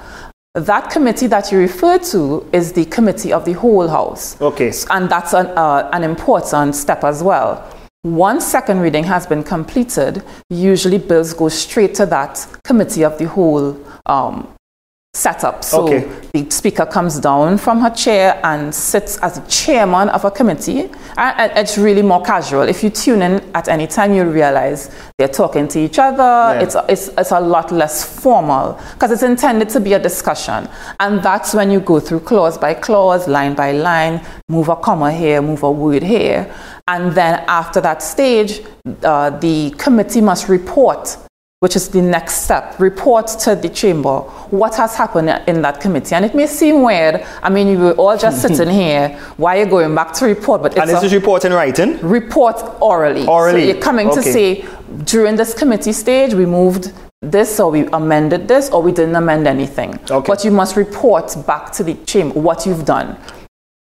That 0.54 0.90
committee 0.90 1.28
that 1.28 1.52
you 1.52 1.60
refer 1.60 2.00
to 2.00 2.50
is 2.52 2.74
the 2.74 2.86
committee 2.86 3.32
of 3.32 3.46
the 3.46 3.54
whole 3.54 3.88
house. 3.88 4.40
Okay. 4.42 4.72
And 4.90 5.08
that's 5.10 5.34
an, 5.34 5.48
uh, 5.48 5.90
an 5.94 6.04
important 6.04 6.76
step 6.76 7.04
as 7.04 7.22
well. 7.22 7.64
Once 8.04 8.46
second 8.46 8.80
reading 8.80 9.04
has 9.04 9.26
been 9.28 9.44
completed, 9.44 10.24
usually 10.50 10.98
bills 10.98 11.34
go 11.34 11.50
straight 11.50 11.94
to 11.96 12.06
that 12.06 12.46
committee 12.64 13.04
of 13.04 13.18
the 13.18 13.28
whole 13.28 13.78
um, 14.06 14.48
setup. 15.18 15.64
So 15.64 15.84
Okay. 15.88 16.06
the 16.34 16.50
speaker 16.52 16.86
comes 16.86 17.20
down 17.20 17.58
from 17.58 17.82
her 17.82 17.90
chair 17.90 18.40
and 18.44 18.74
sits 18.74 19.18
as 19.18 19.40
the 19.40 19.46
chairman 19.48 20.10
of 20.10 20.24
a 20.26 20.32
committee. 20.32 20.90
And 21.18 21.52
it's 21.56 21.78
really 21.78 22.04
more 22.04 22.22
casual. 22.22 22.64
If 22.70 22.84
you 22.84 22.92
tune 22.92 23.22
in 23.24 23.42
at 23.56 23.68
any 23.68 23.88
time, 23.88 24.14
you'll 24.14 24.32
realize 24.32 24.92
they're 25.18 25.28
talking 25.44 25.68
to 25.70 25.80
each 25.80 25.98
other. 25.98 26.60
It's, 26.62 26.76
it's, 26.88 27.08
it's 27.18 27.32
a 27.32 27.40
lot 27.40 27.72
less 27.72 28.04
formal 28.22 28.80
because 28.94 29.12
it's 29.12 29.24
intended 29.24 29.70
to 29.70 29.80
be 29.80 29.94
a 29.94 30.00
discussion. 30.00 30.70
And 31.00 31.24
that's 31.24 31.54
when 31.56 31.72
you 31.72 31.80
go 31.80 32.00
through 32.00 32.20
clause 32.20 32.58
by 32.58 32.76
clause, 32.76 33.28
line 33.28 33.56
by 33.56 33.72
line, 33.72 34.22
move 34.48 34.70
a 34.70 34.76
comma 34.76 35.12
here, 35.12 35.42
move 35.42 35.64
a 35.64 35.72
word 35.72 36.04
here. 36.04 36.54
And 36.88 37.12
then 37.14 37.44
after 37.48 37.82
that 37.82 38.04
stage, 38.04 38.62
uh, 39.04 39.32
the 39.32 39.72
committee 39.78 40.22
must 40.22 40.48
report 40.48 41.18
which 41.60 41.76
is 41.76 41.90
the 41.90 42.02
next 42.02 42.44
step. 42.44 42.80
Report 42.80 43.28
to 43.28 43.56
the 43.56 43.70
chamber 43.70 44.20
what 44.52 44.76
has 44.76 44.96
happened 44.96 45.30
in 45.48 45.62
that 45.64 45.82
committee. 45.82 46.14
And 46.14 46.24
it 46.24 46.36
may 46.36 46.46
seem 46.46 46.84
weird. 46.84 47.26
I 47.42 47.50
mean, 47.50 47.68
you 47.68 47.80
were 47.80 47.94
all 47.94 48.16
just 48.16 48.42
sitting 48.44 48.70
here. 48.70 49.10
Why 49.38 49.58
are 49.58 49.64
you 49.64 49.70
going 49.70 49.96
back 49.96 50.14
to 50.14 50.26
report? 50.26 50.62
But 50.62 50.74
And 50.78 50.84
it's 50.84 50.94
this 51.02 51.04
a 51.04 51.06
is 51.08 51.14
report 51.16 51.46
in 51.46 51.54
writing? 51.54 52.00
report 52.02 52.58
orally. 52.80 53.26
Orally. 53.26 53.62
So 53.62 53.68
you're 53.74 53.82
coming 53.82 54.14
to 54.14 54.22
say, 54.22 54.68
during 55.06 55.36
this 55.36 55.56
committee 55.56 55.94
stage, 55.94 56.36
we 56.36 56.46
moved 56.46 56.94
this 57.24 57.60
or 57.60 57.72
we 57.72 57.88
amended 57.88 58.48
this 58.48 58.70
or 58.70 58.84
we 58.84 58.92
didn't 58.92 59.16
amend 59.16 59.48
anything. 59.48 60.00
Okay. 60.12 60.28
But 60.28 60.46
you 60.46 60.52
must 60.52 60.76
report 60.76 61.36
back 61.48 61.72
to 61.74 61.84
the 61.84 61.96
chamber 62.06 62.40
what 62.40 62.68
you've 62.68 62.86
done. 62.86 63.18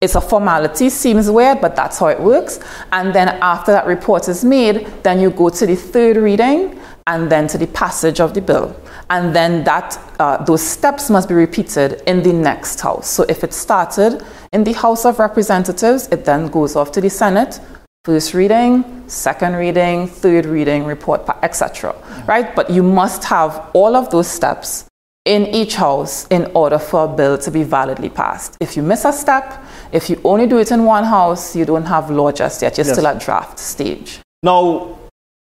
It's 0.01 0.15
a 0.15 0.21
formality, 0.21 0.89
seems 0.89 1.29
weird, 1.29 1.61
but 1.61 1.75
that's 1.75 1.99
how 1.99 2.07
it 2.07 2.19
works. 2.19 2.59
And 2.91 3.13
then 3.13 3.29
after 3.29 3.71
that 3.71 3.85
report 3.85 4.27
is 4.29 4.43
made, 4.43 4.87
then 5.03 5.19
you 5.19 5.29
go 5.29 5.49
to 5.49 5.65
the 5.67 5.75
third 5.75 6.17
reading 6.17 6.79
and 7.07 7.31
then 7.31 7.47
to 7.47 7.57
the 7.57 7.67
passage 7.67 8.19
of 8.19 8.33
the 8.33 8.41
bill. 8.41 8.75
And 9.09 9.35
then 9.35 9.63
that 9.63 9.97
uh, 10.19 10.43
those 10.43 10.61
steps 10.61 11.09
must 11.09 11.27
be 11.29 11.33
repeated 11.35 12.03
in 12.05 12.21
the 12.21 12.33
next 12.33 12.81
house. 12.81 13.09
So 13.09 13.23
if 13.29 13.43
it 13.43 13.53
started 13.53 14.23
in 14.53 14.63
the 14.63 14.73
House 14.73 15.05
of 15.05 15.17
Representatives, 15.19 16.07
it 16.11 16.25
then 16.25 16.47
goes 16.47 16.75
off 16.75 16.91
to 16.91 17.01
the 17.01 17.09
Senate, 17.09 17.59
first 18.03 18.33
reading, 18.33 19.03
second 19.07 19.55
reading, 19.55 20.07
third 20.07 20.45
reading, 20.45 20.83
report, 20.85 21.21
etc. 21.41 21.95
Right? 22.27 22.53
But 22.55 22.69
you 22.69 22.83
must 22.83 23.23
have 23.23 23.69
all 23.73 23.95
of 23.95 24.09
those 24.11 24.27
steps 24.27 24.85
in 25.23 25.45
each 25.47 25.75
house 25.75 26.25
in 26.27 26.49
order 26.53 26.79
for 26.79 27.03
a 27.05 27.07
bill 27.07 27.37
to 27.37 27.51
be 27.51 27.63
validly 27.63 28.09
passed. 28.09 28.57
If 28.61 28.77
you 28.77 28.83
miss 28.83 29.03
a 29.05 29.11
step, 29.11 29.61
if 29.91 30.09
you 30.09 30.19
only 30.23 30.47
do 30.47 30.57
it 30.57 30.71
in 30.71 30.85
one 30.85 31.03
house, 31.03 31.55
you 31.55 31.65
don't 31.65 31.85
have 31.85 32.09
law 32.09 32.31
just 32.31 32.61
yet. 32.61 32.77
You're 32.77 32.87
Yes. 32.87 32.95
still 32.95 33.07
at 33.07 33.19
draft 33.19 33.59
stage. 33.59 34.19
Now, 34.41 34.97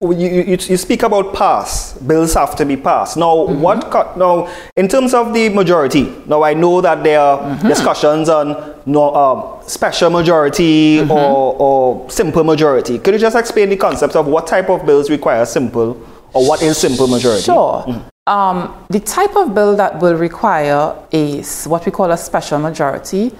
you, 0.01 0.12
you, 0.13 0.43
you 0.60 0.77
speak 0.77 1.03
about 1.03 1.34
pass. 1.34 1.93
Bills 1.99 2.34
have 2.34 2.55
to 2.58 2.65
be 2.65 2.75
passed. 2.77 3.15
Now, 3.17 3.36
Mm-hmm. 3.47 3.62
what 3.62 4.17
now 4.17 4.47
in 4.75 4.88
terms 4.88 5.13
of 5.13 5.34
the 5.34 5.49
majority? 5.49 6.13
Now, 6.25 6.43
I 6.43 6.53
know 6.53 6.81
that 6.81 7.03
there 7.03 7.19
are 7.19 7.39
Mm-hmm. 7.39 7.67
discussions 7.67 8.27
on 8.29 8.75
no, 8.86 9.13
um, 9.15 9.60
special 9.67 10.10
majority 10.10 10.97
Mm-hmm. 10.99 11.12
or, 11.12 11.55
or 11.60 12.10
simple 12.12 12.43
majority. 12.43 12.99
Could 12.99 13.13
you 13.13 13.19
just 13.19 13.38
explain 13.38 13.69
the 13.69 13.77
concept 13.77 14.15
of 14.15 14.27
what 14.27 14.47
type 14.47 14.69
of 14.69 14.86
bills 14.86 15.10
require 15.10 15.45
simple 15.45 15.91
or 16.34 16.47
what 16.47 16.62
is 16.62 16.77
simple 16.77 17.08
majority? 17.08 17.43
Sure. 17.43 17.86
Um, 18.27 18.75
the 18.89 18.99
type 18.99 19.36
of 19.38 19.53
bill 19.53 19.75
that 19.77 19.99
will 20.01 20.15
require 20.15 20.95
a 21.13 21.39
s- 21.39 21.67
what 21.67 21.86
we 21.86 21.91
call 21.91 22.12
a 22.12 22.17
special 22.17 22.60
majority 22.60 23.31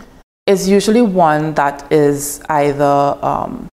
is 0.48 0.70
usually 0.70 1.02
one 1.02 1.54
that 1.56 1.92
is 1.92 2.40
either 2.50 3.18
um, 3.22 3.68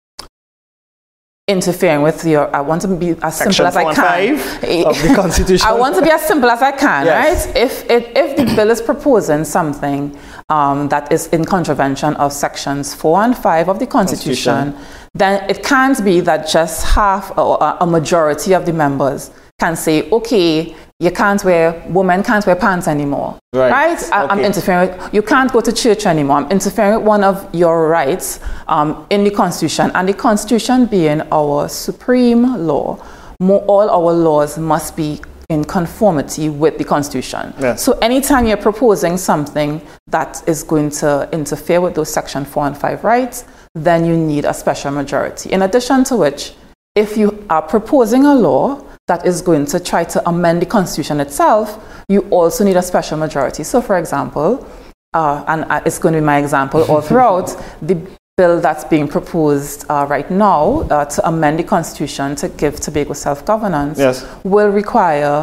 interfering 1.47 2.01
with 2.01 2.23
your. 2.25 2.53
I 2.55 2.61
want 2.61 2.81
to 2.83 2.87
be 2.87 3.09
as 3.21 3.37
Section 3.37 3.65
simple 3.65 3.67
as 3.67 3.75
I 3.77 3.93
can. 3.93 4.37
5 4.37 4.63
of 4.85 5.01
the 5.07 5.13
Constitution. 5.15 5.67
I 5.67 5.73
want 5.73 5.95
to 5.95 6.01
be 6.01 6.09
as 6.09 6.21
simple 6.21 6.49
as 6.49 6.61
I 6.61 6.71
can, 6.71 7.05
Yes. 7.05 7.47
right? 7.47 7.55
If 7.57 7.89
it, 7.89 8.15
if 8.17 8.37
the 8.37 8.45
bill 8.55 8.69
is 8.69 8.81
proposing 8.81 9.43
something 9.43 10.17
um, 10.49 10.87
that 10.89 11.11
is 11.11 11.27
in 11.27 11.45
contravention 11.45 12.13
of 12.15 12.31
sections 12.31 12.93
four 12.93 13.21
and 13.21 13.35
five 13.37 13.69
of 13.69 13.79
the 13.79 13.87
Constitution, 13.87 14.75
then 15.13 15.49
it 15.49 15.63
can't 15.63 16.03
be 16.05 16.21
that 16.21 16.47
just 16.47 16.85
half 16.85 17.37
or 17.37 17.57
a 17.79 17.85
majority 17.87 18.53
of 18.53 18.65
the 18.65 18.73
members 18.73 19.31
can 19.59 19.75
say, 19.75 20.09
okay, 20.11 20.75
you 21.01 21.09
can't 21.09 21.43
wear, 21.43 21.83
women 21.89 22.21
can't 22.21 22.45
wear 22.45 22.55
pants 22.55 22.87
anymore. 22.87 23.39
Right. 23.53 23.97
I, 24.13 24.25
I'm 24.27 24.37
Okay. 24.37 24.45
interfering 24.45 24.79
with, 24.91 25.13
you 25.13 25.23
can't 25.23 25.51
go 25.51 25.59
to 25.59 25.73
church 25.73 26.05
anymore. 26.05 26.37
I'm 26.37 26.51
interfering 26.51 26.99
with 26.99 27.07
one 27.07 27.23
of 27.23 27.53
your 27.53 27.89
rights 27.89 28.39
um, 28.67 29.07
in 29.09 29.23
the 29.23 29.31
Constitution. 29.31 29.91
And 29.95 30.07
the 30.07 30.13
Constitution 30.13 30.85
being 30.85 31.21
our 31.31 31.67
supreme 31.69 32.67
law, 32.67 33.03
mo- 33.39 33.65
all 33.67 33.89
our 33.89 34.13
laws 34.13 34.59
must 34.59 34.95
be 34.95 35.19
in 35.49 35.63
conformity 35.65 36.49
with 36.49 36.77
the 36.77 36.83
Constitution. 36.83 37.51
Yes. 37.59 37.81
So 37.81 37.97
anytime 37.99 38.45
you're 38.45 38.55
proposing 38.69 39.17
something 39.17 39.81
that 40.07 40.43
is 40.47 40.61
going 40.63 40.91
to 41.01 41.27
interfere 41.33 41.81
with 41.81 41.95
those 41.95 42.13
Section 42.13 42.45
4 42.45 42.67
and 42.67 42.77
5 42.77 43.03
rights, 43.03 43.45
then 43.73 44.05
you 44.05 44.15
need 44.15 44.45
a 44.45 44.53
special 44.53 44.91
majority. 44.91 45.49
In 45.51 45.63
addition 45.63 46.03
to 46.05 46.15
which, 46.15 46.53
if 46.95 47.17
you 47.17 47.43
are 47.49 47.63
proposing 47.63 48.25
a 48.25 48.35
law 48.35 48.79
that 49.11 49.25
is 49.25 49.41
going 49.41 49.65
to 49.65 49.77
try 49.77 50.03
to 50.05 50.19
amend 50.29 50.61
the 50.61 50.65
Constitution 50.65 51.19
itself, 51.19 51.65
you 52.07 52.21
also 52.29 52.63
need 52.63 52.77
a 52.77 52.81
special 52.81 53.17
majority. 53.17 53.63
So, 53.63 53.81
for 53.81 53.97
example, 53.97 54.65
uh, 55.13 55.43
and 55.49 55.65
uh, 55.65 55.81
it's 55.85 55.99
going 55.99 56.13
to 56.13 56.21
be 56.21 56.25
my 56.25 56.37
example 56.39 56.83
all 56.89 57.01
throughout, 57.07 57.47
the 57.81 57.95
bill 58.37 58.61
that's 58.61 58.85
being 58.85 59.09
proposed 59.09 59.85
uh, 59.89 60.05
right 60.09 60.31
now 60.31 60.63
uh, 60.89 61.03
to 61.05 61.27
amend 61.27 61.59
the 61.59 61.63
Constitution 61.63 62.35
to 62.37 62.47
give 62.47 62.79
Tobago 62.79 63.11
self 63.13 63.45
governance 63.45 63.99
Yes. 63.99 64.25
will 64.45 64.69
require 64.69 65.35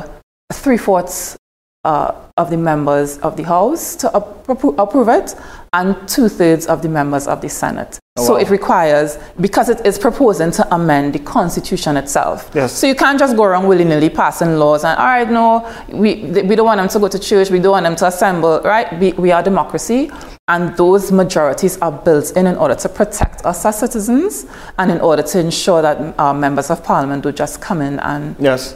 three 0.55 0.79
fourths 0.79 1.37
uh, 1.85 2.13
of 2.39 2.49
the 2.49 2.57
members 2.57 3.19
of 3.19 3.37
the 3.37 3.43
House 3.43 3.95
to 3.97 4.07
appro- 4.09 4.75
approve 4.79 5.09
it 5.11 5.35
and 5.75 5.95
two 6.09 6.29
thirds 6.31 6.67
of 6.67 6.81
the 6.81 6.89
members 6.89 7.29
of 7.29 7.43
the 7.43 7.51
Senate. 7.51 7.99
Oh, 8.19 8.25
so 8.27 8.33
wow. 8.35 8.41
it 8.41 8.51
requires, 8.51 9.19
because 9.41 9.69
it 9.69 9.85
is 9.87 9.99
proposing 9.99 10.51
to 10.53 10.75
amend 10.75 11.15
the 11.15 11.19
Constitution 11.21 11.97
itself. 11.97 12.51
Yes. 12.55 12.73
So 12.73 12.87
you 12.87 12.95
can't 12.95 13.19
just 13.19 13.37
go 13.37 13.45
around 13.45 13.67
willy 13.69 13.85
nilly 13.85 14.11
passing 14.11 14.57
laws 14.59 14.85
and, 14.85 14.99
all 14.99 15.07
right, 15.07 15.31
no, 15.31 15.71
we, 15.89 16.25
we 16.43 16.57
don't 16.57 16.67
want 16.67 16.79
them 16.79 16.89
to 16.89 16.99
go 16.99 17.09
to 17.09 17.19
church, 17.19 17.51
we 17.51 17.59
don't 17.61 17.73
want 17.73 17.85
them 17.85 17.97
to 17.97 18.07
assemble, 18.07 18.61
right? 18.63 18.93
We, 18.99 19.13
we 19.13 19.33
are 19.33 19.43
democracy. 19.43 20.11
And 20.51 20.75
those 20.79 21.13
majorities 21.13 21.77
are 21.79 21.93
built 21.93 22.35
in 22.35 22.47
in 22.47 22.57
order 22.57 22.75
to 22.75 22.89
protect 22.89 23.45
us 23.45 23.67
as 23.67 23.79
citizens 23.79 24.47
and 24.79 24.91
in 24.91 24.99
order 25.03 25.23
to 25.23 25.39
ensure 25.39 25.83
that 25.83 26.19
our 26.19 26.33
members 26.33 26.71
of 26.71 26.83
parliament 26.83 27.23
do 27.23 27.33
just 27.33 27.61
come 27.61 27.83
in 27.83 27.99
and 28.01 28.35
Yes. 28.39 28.75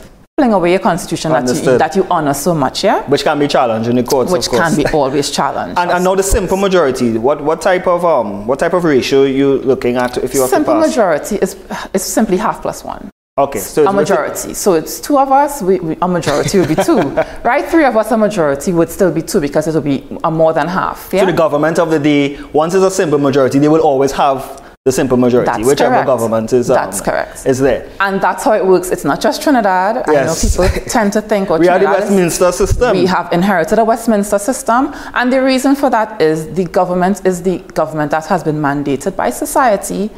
Away 0.52 0.70
your 0.70 0.81
constitution 0.81 1.31
that 1.33 1.46
you, 1.46 1.78
that 1.78 1.94
you 1.94 2.07
honor 2.11 2.35
so 2.35 2.55
much, 2.55 2.83
yeah? 2.83 3.02
Which 3.09 3.22
can 3.22 3.38
be 3.38 3.46
challenged 3.46 3.88
in 3.88 3.96
the 3.96 4.02
courts, 4.02 4.33
Which 4.33 4.46
of 4.46 4.50
course. 4.52 4.62
can 4.62 4.76
be 4.76 4.87
always 4.87 5.31
challenged. 5.31 5.78
And, 5.78 5.90
and 5.90 6.02
now 6.02 6.14
the 6.14 6.22
simple 6.22 6.57
majority. 6.57 7.18
What 7.18 7.42
what 7.44 7.62
type 7.62 7.87
of 7.87 8.05
um 8.05 8.46
what 8.48 8.59
type 8.59 8.72
of 8.72 8.83
ratio 8.85 9.22
are 9.22 9.28
you 9.28 9.59
looking 9.59 9.96
at 9.96 10.16
if 10.18 10.35
you 10.35 10.40
have 10.40 10.50
Simple 10.50 10.74
to 10.74 10.81
pass? 10.81 10.88
majority 10.88 11.37
is, 11.37 11.57
is 11.94 12.02
simply 12.02 12.38
half 12.38 12.62
plus 12.62 12.83
one. 12.83 13.11
Okay, 13.38 13.61
so 13.61 13.87
A 13.87 13.92
majority. 13.92 14.52
So 14.52 14.74
it's 14.74 15.00
two 15.00 15.16
of 15.18 15.33
us, 15.33 15.62
we, 15.62 15.81
we, 15.81 15.96
a 16.02 16.07
majority 16.09 16.59
would 16.59 16.68
be 16.68 16.74
two. 16.74 16.98
right? 17.44 17.64
Three 17.64 17.87
of 17.87 17.96
us, 17.96 18.11
a 18.11 18.16
majority 18.18 18.74
would 18.74 18.90
still 18.90 19.11
be 19.11 19.22
two 19.22 19.40
because 19.40 19.66
it 19.66 19.74
would 19.74 19.85
be 19.85 20.05
a 20.22 20.31
more 20.31 20.52
than 20.52 20.68
half. 20.68 21.09
Yeah? 21.14 21.20
So 21.20 21.26
the 21.26 21.33
government 21.33 21.78
of 21.78 21.90
the 21.90 21.98
day, 21.98 22.38
once 22.52 22.74
it's 22.74 22.85
a 22.85 22.90
simple 22.90 23.18
majority, 23.18 23.59
they 23.59 23.68
will 23.68 23.81
always 23.81 24.12
have 24.12 24.71
the 24.85 24.90
simple 24.90 25.16
majority, 25.16 25.47
That's 25.49 25.64
whichever 25.64 25.90
correct. 25.95 26.07
government 26.07 26.53
is 26.53 26.68
um, 26.68 26.75
That's 26.75 27.01
correct. 27.01 27.47
is 27.47 27.61
there. 27.61 27.88
and 28.01 28.21
that's 28.21 28.42
how 28.42 28.53
it 28.55 28.66
works. 28.66 28.90
It's 28.90 29.05
not 29.05 29.21
just 29.21 29.40
Trinidad. 29.40 30.03
Yes. 30.09 30.09
I 30.09 30.59
know 30.59 30.68
people 30.71 30.83
tend 30.92 31.12
to 31.12 31.23
think, 31.23 31.53
oh, 31.53 31.59
We 31.59 31.68
are 31.68 31.79
the 31.79 31.85
Trinidad 31.85 32.03
is- 32.03 32.11
Westminster 32.11 32.51
system. 32.51 32.97
We 32.97 33.07
have 33.07 33.33
inherited 33.33 33.79
a 33.79 33.85
Westminster 33.85 34.40
system, 34.40 34.92
and 35.14 35.33
the 35.33 35.40
reason 35.40 35.77
for 35.77 35.88
that 35.90 36.21
is 36.21 36.53
the 36.55 36.64
government 36.64 37.25
is 37.25 37.45
the 37.45 37.59
government 37.75 38.11
that 38.11 38.27
has 38.27 38.42
been 38.42 38.57
mandated 38.57 39.14
by 39.14 39.31
society 39.31 40.11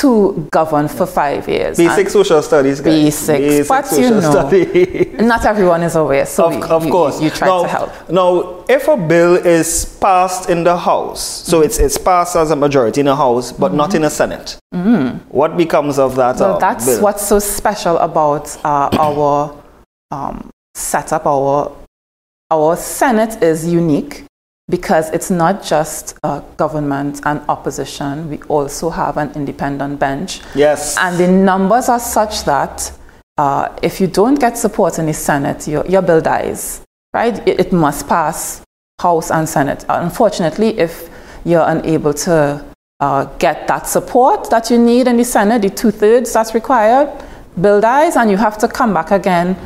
to 0.00 0.48
govern 0.50 0.88
for 0.88 1.04
five 1.04 1.46
years. 1.48 1.76
Basic 1.76 2.08
social 2.08 2.40
studies, 2.42 2.80
guys. 2.80 2.94
Basics, 2.94 3.68
but 3.68 3.92
you 3.92 4.10
know. 4.10 4.20
studies. 4.20 5.20
Not 5.20 5.44
everyone 5.44 5.82
is 5.82 5.94
aware, 5.94 6.24
so 6.24 6.46
of, 6.46 6.62
of 6.70 6.84
you, 6.86 6.90
course. 6.90 7.18
you, 7.18 7.26
you 7.26 7.30
try 7.30 7.48
now, 7.48 7.62
to 7.62 7.68
help. 7.68 8.10
Now, 8.10 8.64
if 8.68 8.88
a 8.88 8.96
bill 8.96 9.34
is 9.34 9.98
passed 10.00 10.48
in 10.48 10.64
the 10.64 10.76
House, 10.76 11.20
so 11.22 11.60
it's, 11.60 11.78
it's 11.78 11.98
passed 11.98 12.34
as 12.36 12.50
a 12.50 12.56
majority 12.56 13.00
in 13.00 13.06
the 13.06 13.16
House, 13.16 13.52
but 13.52 13.74
not 13.74 13.94
in 13.94 14.02
the 14.02 14.10
Senate, 14.10 14.58
what 15.28 15.56
becomes 15.56 15.98
of 15.98 16.16
that 16.16 16.30
Mm-hmm. 16.30 16.44
Well, 16.44 16.56
uh, 16.56 16.58
that's 16.60 16.86
bill? 16.86 17.02
what's 17.02 17.26
so 17.26 17.38
special 17.38 17.98
about 17.98 18.56
uh, 18.64 18.88
our 18.98 19.62
um, 20.10 20.48
setup. 20.74 21.26
Our 21.26 21.76
our 22.50 22.76
Senate 22.76 23.42
is 23.42 23.66
unique 23.66 24.24
because 24.70 25.10
it's 25.10 25.30
not 25.30 25.62
just 25.62 26.16
uh, 26.22 26.40
government 26.56 27.20
and 27.24 27.40
opposition. 27.48 28.30
We 28.30 28.40
also 28.48 28.88
have 28.90 29.16
an 29.18 29.32
independent 29.34 29.98
bench, 29.98 30.40
Yes. 30.54 30.96
and 30.98 31.18
the 31.18 31.28
numbers 31.28 31.88
are 31.88 32.00
such 32.00 32.44
that 32.44 32.92
uh, 33.36 33.68
if 33.82 34.00
you 34.00 34.06
don't 34.06 34.38
get 34.40 34.56
support 34.56 34.98
in 34.98 35.06
the 35.06 35.14
Senate, 35.14 35.66
your, 35.68 35.84
your 35.86 36.02
bill 36.02 36.20
dies. 36.20 36.82
Right? 37.12 37.36
It, 37.48 37.58
it 37.60 37.72
must 37.72 38.06
pass 38.08 38.62
House 39.00 39.30
and 39.30 39.48
Senate. 39.48 39.84
Unfortunately, 39.88 40.78
if 40.78 41.08
you're 41.44 41.66
unable 41.66 42.14
to 42.14 42.64
uh, 43.00 43.24
get 43.38 43.66
that 43.66 43.86
support 43.88 44.50
that 44.50 44.70
you 44.70 44.78
need 44.78 45.08
in 45.08 45.16
the 45.16 45.24
Senate, 45.24 45.62
the 45.62 45.70
two 45.70 45.90
thirds 45.90 46.32
that's 46.32 46.54
required, 46.54 47.08
bill 47.60 47.80
dies, 47.80 48.14
and 48.16 48.30
you 48.30 48.36
have 48.36 48.58
to 48.58 48.68
come 48.68 48.92
back 48.94 49.10
again. 49.10 49.56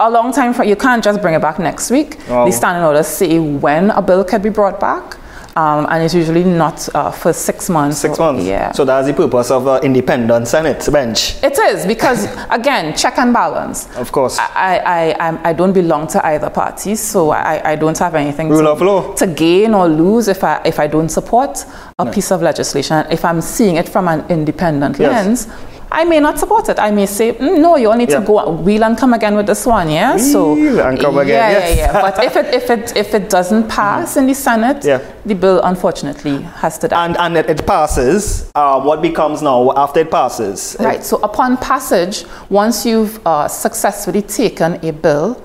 A 0.00 0.08
long 0.10 0.32
time 0.32 0.54
for 0.54 0.64
you 0.64 0.76
can't 0.76 1.02
just 1.02 1.20
bring 1.20 1.34
it 1.34 1.42
back 1.42 1.58
next 1.58 1.90
week. 1.90 2.18
Wow. 2.28 2.46
The 2.46 2.52
standing 2.52 2.84
orders 2.84 3.08
say 3.08 3.38
when 3.40 3.90
a 3.90 4.00
bill 4.00 4.22
can 4.24 4.40
be 4.40 4.48
brought 4.48 4.78
back, 4.78 5.16
um, 5.56 5.86
and 5.90 6.04
it's 6.04 6.14
usually 6.14 6.44
not 6.44 6.88
uh, 6.94 7.10
for 7.10 7.32
six 7.32 7.68
months. 7.68 7.98
Six 7.98 8.16
months. 8.16 8.44
Yeah. 8.44 8.70
So 8.70 8.84
that's 8.84 9.08
the 9.08 9.12
purpose 9.14 9.50
of 9.50 9.64
the 9.64 9.80
independent 9.80 10.46
Senate 10.46 10.86
bench, 10.92 11.42
It 11.42 11.58
is 11.58 11.84
because 11.84 12.28
again, 12.50 12.96
check 12.96 13.18
and 13.18 13.32
balance. 13.32 13.88
of 13.96 14.12
course. 14.12 14.38
I, 14.38 14.78
I, 14.86 15.10
I'm- 15.18 15.40
I 15.42 15.52
don't 15.52 15.72
belong 15.72 16.06
to 16.08 16.24
either 16.24 16.48
party, 16.48 16.94
so 16.94 17.30
I, 17.30 17.72
I 17.72 17.74
don't 17.74 17.98
have 17.98 18.14
anything 18.14 18.50
Rule 18.50 18.62
to, 18.62 18.70
of 18.70 18.80
law. 18.82 19.14
to 19.14 19.26
gain 19.26 19.74
or 19.74 19.88
lose 19.88 20.28
if 20.28 20.44
I, 20.44 20.62
if 20.64 20.78
I 20.78 20.86
don't 20.86 21.08
support 21.08 21.64
a 21.98 22.06
piece 22.06 22.30
of 22.30 22.40
legislation. 22.40 23.04
If 23.10 23.24
I'm 23.24 23.40
seeing 23.40 23.76
it 23.76 23.88
from 23.88 24.06
an 24.06 24.24
independent 24.30 24.96
Yes. 25.00 25.10
lens, 25.26 25.48
I 25.90 26.04
may 26.04 26.20
not 26.20 26.38
support 26.38 26.68
it. 26.68 26.78
I 26.78 26.90
may 26.90 27.06
say, 27.06 27.32
"Mm, 27.32 27.58
no, 27.58 27.76
you 27.76 27.90
all 27.90 27.96
need 27.96 28.10
Yeah. 28.10 28.20
to 28.20 28.26
go 28.26 28.50
wheel 28.50 28.84
and 28.84 28.96
come 28.98 29.14
again 29.14 29.34
with 29.36 29.46
this 29.46 29.64
one, 29.66 29.88
yeah? 29.90 30.16
so 30.18 30.52
Wheel 30.54 30.80
and 30.80 31.00
come 31.00 31.18
again, 31.18 31.36
yeah, 31.52 31.58
yes. 31.58 31.76
yeah, 31.76 31.92
yeah. 31.92 32.00
But 32.02 32.24
if 32.24 32.36
it, 32.36 32.54
if 32.54 32.70
it, 32.70 32.96
if 32.96 33.14
it 33.14 33.30
doesn't 33.30 33.68
pass 33.68 34.16
in 34.16 34.26
the 34.26 34.34
Senate, 34.34 34.84
Yeah. 34.84 35.00
the 35.24 35.34
bill 35.34 35.60
unfortunately 35.64 36.42
has 36.62 36.78
to 36.78 36.88
die. 36.88 37.04
and 37.04 37.16
and 37.18 37.36
it, 37.36 37.48
it 37.48 37.66
passes. 37.66 38.50
Uh, 38.54 38.80
what 38.80 39.00
becomes 39.02 39.40
now 39.42 39.72
after 39.76 40.00
it 40.00 40.10
passes? 40.10 40.76
Right. 40.80 41.02
So 41.04 41.16
upon 41.22 41.56
passage, 41.56 42.24
once 42.50 42.84
you've 42.84 43.18
uh, 43.26 43.48
successfully 43.48 44.22
taken 44.22 44.78
a 44.84 44.92
bill 44.92 45.36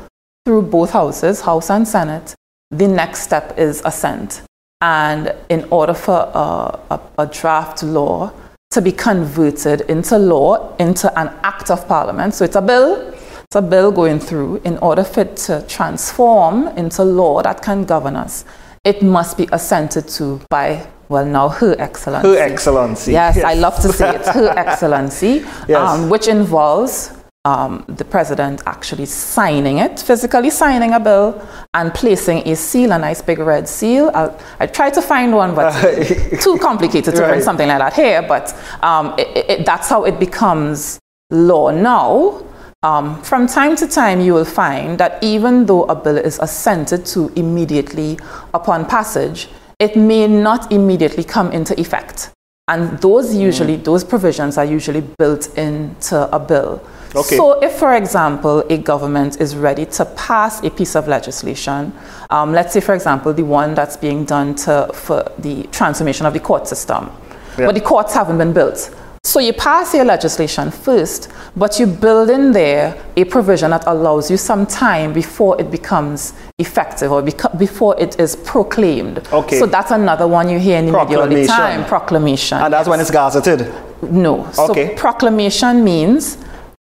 through 0.45 0.63
both 0.63 0.91
houses, 0.91 1.41
House 1.41 1.69
and 1.69 1.87
Senate, 1.87 2.35
the 2.71 2.87
next 2.87 3.21
step 3.23 3.57
is 3.57 3.81
assent. 3.85 4.41
And 4.81 5.31
in 5.47 5.65
order 5.71 5.93
for 5.93 6.29
a, 6.33 6.77
a, 6.95 6.99
a 7.19 7.25
draft 7.27 7.81
law 7.83 8.31
to 8.73 8.81
be 8.81 8.91
converted 8.91 9.81
into 9.81 10.17
law, 10.17 10.75
into 10.77 11.07
an 11.19 11.27
act 11.43 11.69
of 11.69 11.87
parliament, 11.87 12.33
so 12.33 12.43
it's 12.45 12.55
a 12.55 12.61
bill, 12.61 13.13
it's 13.43 13.55
a 13.55 13.61
bill 13.61 13.91
going 13.91 14.19
through, 14.19 14.61
in 14.65 14.77
order 14.79 15.03
for 15.03 15.21
it 15.21 15.37
to 15.37 15.63
transform 15.67 16.67
into 16.69 17.03
law 17.03 17.41
that 17.43 17.61
can 17.61 17.83
govern 17.85 18.15
us, 18.15 18.45
it 18.83 19.01
must 19.01 19.37
be 19.37 19.47
assented 19.51 20.07
to 20.07 20.41
by, 20.49 20.85
well, 21.07 21.25
now 21.25 21.49
Her 21.49 21.75
Excellency. 21.79 22.27
Her 22.27 22.37
Excellency. 22.37 23.11
Yes, 23.13 23.43
I 23.43 23.53
love 23.53 23.75
to 23.81 23.93
say 23.93 24.15
it, 24.15 24.25
Her 24.25 24.49
Excellency, 24.57 25.45
Yes. 25.67 25.77
um, 25.77 26.09
which 26.09 26.27
involves 26.27 27.11
um, 27.45 27.83
the 27.87 28.05
president 28.05 28.61
actually 28.65 29.05
signing 29.05 29.79
it, 29.79 29.99
physically 29.99 30.49
signing 30.49 30.93
a 30.93 30.99
bill, 30.99 31.45
and 31.73 31.93
placing 31.93 32.47
a 32.47 32.55
seal, 32.55 32.91
a 32.93 32.97
nice 32.99 33.21
big 33.21 33.39
red 33.39 33.67
seal. 33.67 34.09
I'll, 34.13 34.37
I 34.59 34.67
tried 34.67 34.93
to 34.93 35.01
find 35.01 35.33
one, 35.35 35.53
but 35.53 35.71
too 36.41 36.57
complicated 36.59 37.15
to 37.15 37.21
Right. 37.21 37.29
print 37.29 37.43
something 37.43 37.67
like 37.67 37.79
that 37.79 37.93
here. 37.93 38.21
But 38.21 38.55
um, 38.81 39.13
it, 39.17 39.49
it- 39.49 39.65
that's 39.65 39.89
how 39.89 40.05
it 40.05 40.19
becomes 40.19 40.99
law 41.31 41.69
now. 41.71 42.41
Um, 42.81 43.21
from 43.23 43.47
time 43.47 43.75
to 43.77 43.87
time, 43.87 44.19
you 44.21 44.33
will 44.33 44.45
find 44.45 44.97
that 44.99 45.21
even 45.23 45.65
though 45.65 45.83
a 45.85 45.95
bill 45.95 46.17
is 46.17 46.39
assented 46.39 47.05
to 47.07 47.31
immediately 47.35 48.19
upon 48.53 48.85
passage, 48.85 49.47
it 49.79 49.95
may 49.97 50.27
not 50.27 50.71
immediately 50.71 51.23
come 51.23 51.51
into 51.51 51.77
effect. 51.79 52.29
And 52.69 52.97
those 52.99 53.35
usually, 53.35 53.75
those 53.77 54.03
provisions 54.05 54.57
are 54.57 54.63
usually 54.65 55.01
built 55.17 55.57
into 55.57 56.33
a 56.33 56.39
bill. 56.39 56.81
Okay. 57.15 57.37
So, 57.37 57.61
if, 57.61 57.73
for 57.73 57.93
example, 57.95 58.61
a 58.69 58.77
government 58.77 59.39
is 59.39 59.55
ready 59.55 59.85
to 59.85 60.05
pass 60.05 60.63
a 60.63 60.69
piece 60.69 60.95
of 60.95 61.07
legislation, 61.07 61.93
um, 62.29 62.51
let's 62.53 62.73
say, 62.73 62.79
for 62.81 62.95
example, 62.95 63.33
the 63.33 63.43
one 63.43 63.75
that's 63.75 63.97
being 63.97 64.25
done 64.25 64.55
to, 64.55 64.89
for 64.93 65.23
the 65.37 65.63
transformation 65.71 66.25
of 66.25 66.33
the 66.33 66.39
court 66.39 66.67
system, 66.67 67.11
Yeah. 67.57 67.67
but 67.67 67.75
the 67.75 67.81
courts 67.81 68.13
haven't 68.13 68.37
been 68.39 68.53
built. 68.53 68.89
So 69.25 69.39
you 69.39 69.53
pass 69.53 69.93
your 69.95 70.03
legislation 70.05 70.69
first, 70.69 71.31
but 71.55 71.79
you 71.79 71.87
build 71.87 72.29
in 72.29 72.51
there 72.51 72.95
a 73.15 73.23
provision 73.23 73.71
that 73.71 73.83
allows 73.87 74.29
you 74.29 74.35
some 74.35 74.65
time 74.65 75.13
before 75.13 75.59
it 75.61 75.71
becomes 75.71 76.33
effective 76.59 77.09
or 77.11 77.21
beco- 77.21 77.57
before 77.57 77.95
it 77.99 78.19
is 78.19 78.35
proclaimed. 78.35 79.25
Okay. 79.31 79.59
So 79.59 79.65
that's 79.65 79.91
another 79.91 80.27
one 80.27 80.49
you 80.49 80.59
hear 80.59 80.77
in 80.79 80.87
the 80.87 80.91
media 80.91 81.19
all 81.21 81.27
the 81.27 81.47
time. 81.47 81.85
Proclamation. 81.85 82.57
And 82.57 82.73
that's 82.73 82.89
when 82.89 82.99
it's 82.99 83.11
gazetted. 83.11 83.71
No. 84.11 84.45
Okay. 84.59 84.89
So 84.89 84.95
proclamation 84.95 85.83
means 85.85 86.37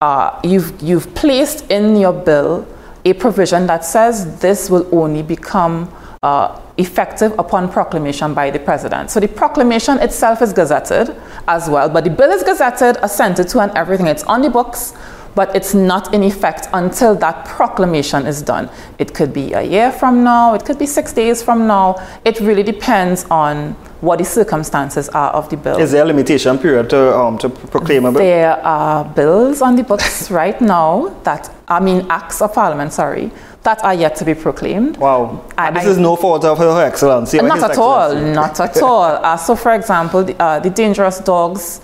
uh, 0.03 0.41
you've, 0.43 0.83
you've 0.83 1.15
placed 1.15 1.71
in 1.71 1.95
your 1.95 2.13
bill 2.13 2.67
a 3.05 3.13
provision 3.13 3.69
that 3.69 3.85
says 3.85 4.41
this 4.41 4.69
will 4.69 4.89
only 4.93 5.23
become 5.23 5.89
uh, 6.25 6.61
effective 6.77 7.33
upon 7.39 7.71
proclamation 7.71 8.35
by 8.35 8.51
the 8.51 8.59
president. 8.59 9.13
So 9.13 9.21
the 9.21 9.29
proclamation 9.29 10.01
itself 10.01 10.43
is 10.43 10.53
gazetted 10.53 11.17
as 11.47 11.71
well, 11.71 11.89
but 11.89 12.03
the 12.03 12.11
bill 12.11 12.31
is 12.31 12.43
gazetted, 12.43 12.99
assented 13.01 13.49
to, 13.51 13.61
and 13.61 13.71
everything. 13.77 14.09
It's 14.09 14.25
on 14.25 14.43
the 14.43 14.51
books, 14.51 14.95
but 15.35 15.55
it's 15.57 15.75
not 15.75 16.13
in 16.15 16.23
effect 16.23 16.69
until 16.73 17.15
that 17.17 17.47
proclamation 17.47 18.27
is 18.27 18.43
done. 18.43 18.69
It 18.99 19.15
could 19.15 19.33
be 19.33 19.53
a 19.55 19.63
year 19.63 19.91
from 19.93 20.23
now, 20.25 20.55
it 20.55 20.65
could 20.65 20.79
be 20.79 20.87
six 20.87 21.13
days 21.13 21.43
from 21.43 21.67
now. 21.67 21.97
It 22.25 22.41
really 22.41 22.63
depends 22.63 23.25
on 23.31 23.75
what 24.01 24.19
the 24.19 24.25
circumstances 24.25 25.09
are 25.11 25.31
of 25.31 25.49
the 25.49 25.57
bill. 25.57 25.79
Is 25.79 25.93
there 25.93 26.03
a 26.03 26.07
limitation 26.07 26.59
period 26.59 26.91
to 26.91 27.17
um 27.17 27.39
to 27.39 27.49
proclaim 27.49 28.05
a 28.05 28.13
bill? 28.13 28.21
There 28.21 28.57
are 28.67 29.05
bills 29.05 29.63
on 29.63 29.77
the 29.77 29.85
books 29.85 30.31
right 30.43 30.61
now 30.61 31.15
that, 31.25 31.51
I 31.69 31.81
mean, 31.81 32.07
acts 32.11 32.43
of 32.43 32.53
parliament, 32.53 32.93
sorry, 32.93 33.31
that 33.63 33.83
are 33.85 33.95
yet 33.95 34.17
to 34.17 34.25
be 34.25 34.35
proclaimed. 34.35 34.97
Wow. 34.97 35.41
I- 35.57 35.69
And 35.69 35.77
this 35.77 35.87
I- 35.87 35.91
is 35.91 35.99
no 35.99 36.17
fault 36.17 36.45
of 36.45 36.59
Her 36.59 36.85
Excellency. 36.85 37.39
Not 37.39 37.63
at 37.63 37.79
all, 37.79 38.15
not 38.15 38.59
at 38.61 38.83
all. 38.83 39.05
Uh, 39.23 39.37
so, 39.37 39.55
for 39.55 39.73
example, 39.73 40.25
the, 40.25 40.35
uh, 40.43 40.59
the 40.59 40.71
dangerous 40.71 41.21
dogs 41.21 41.81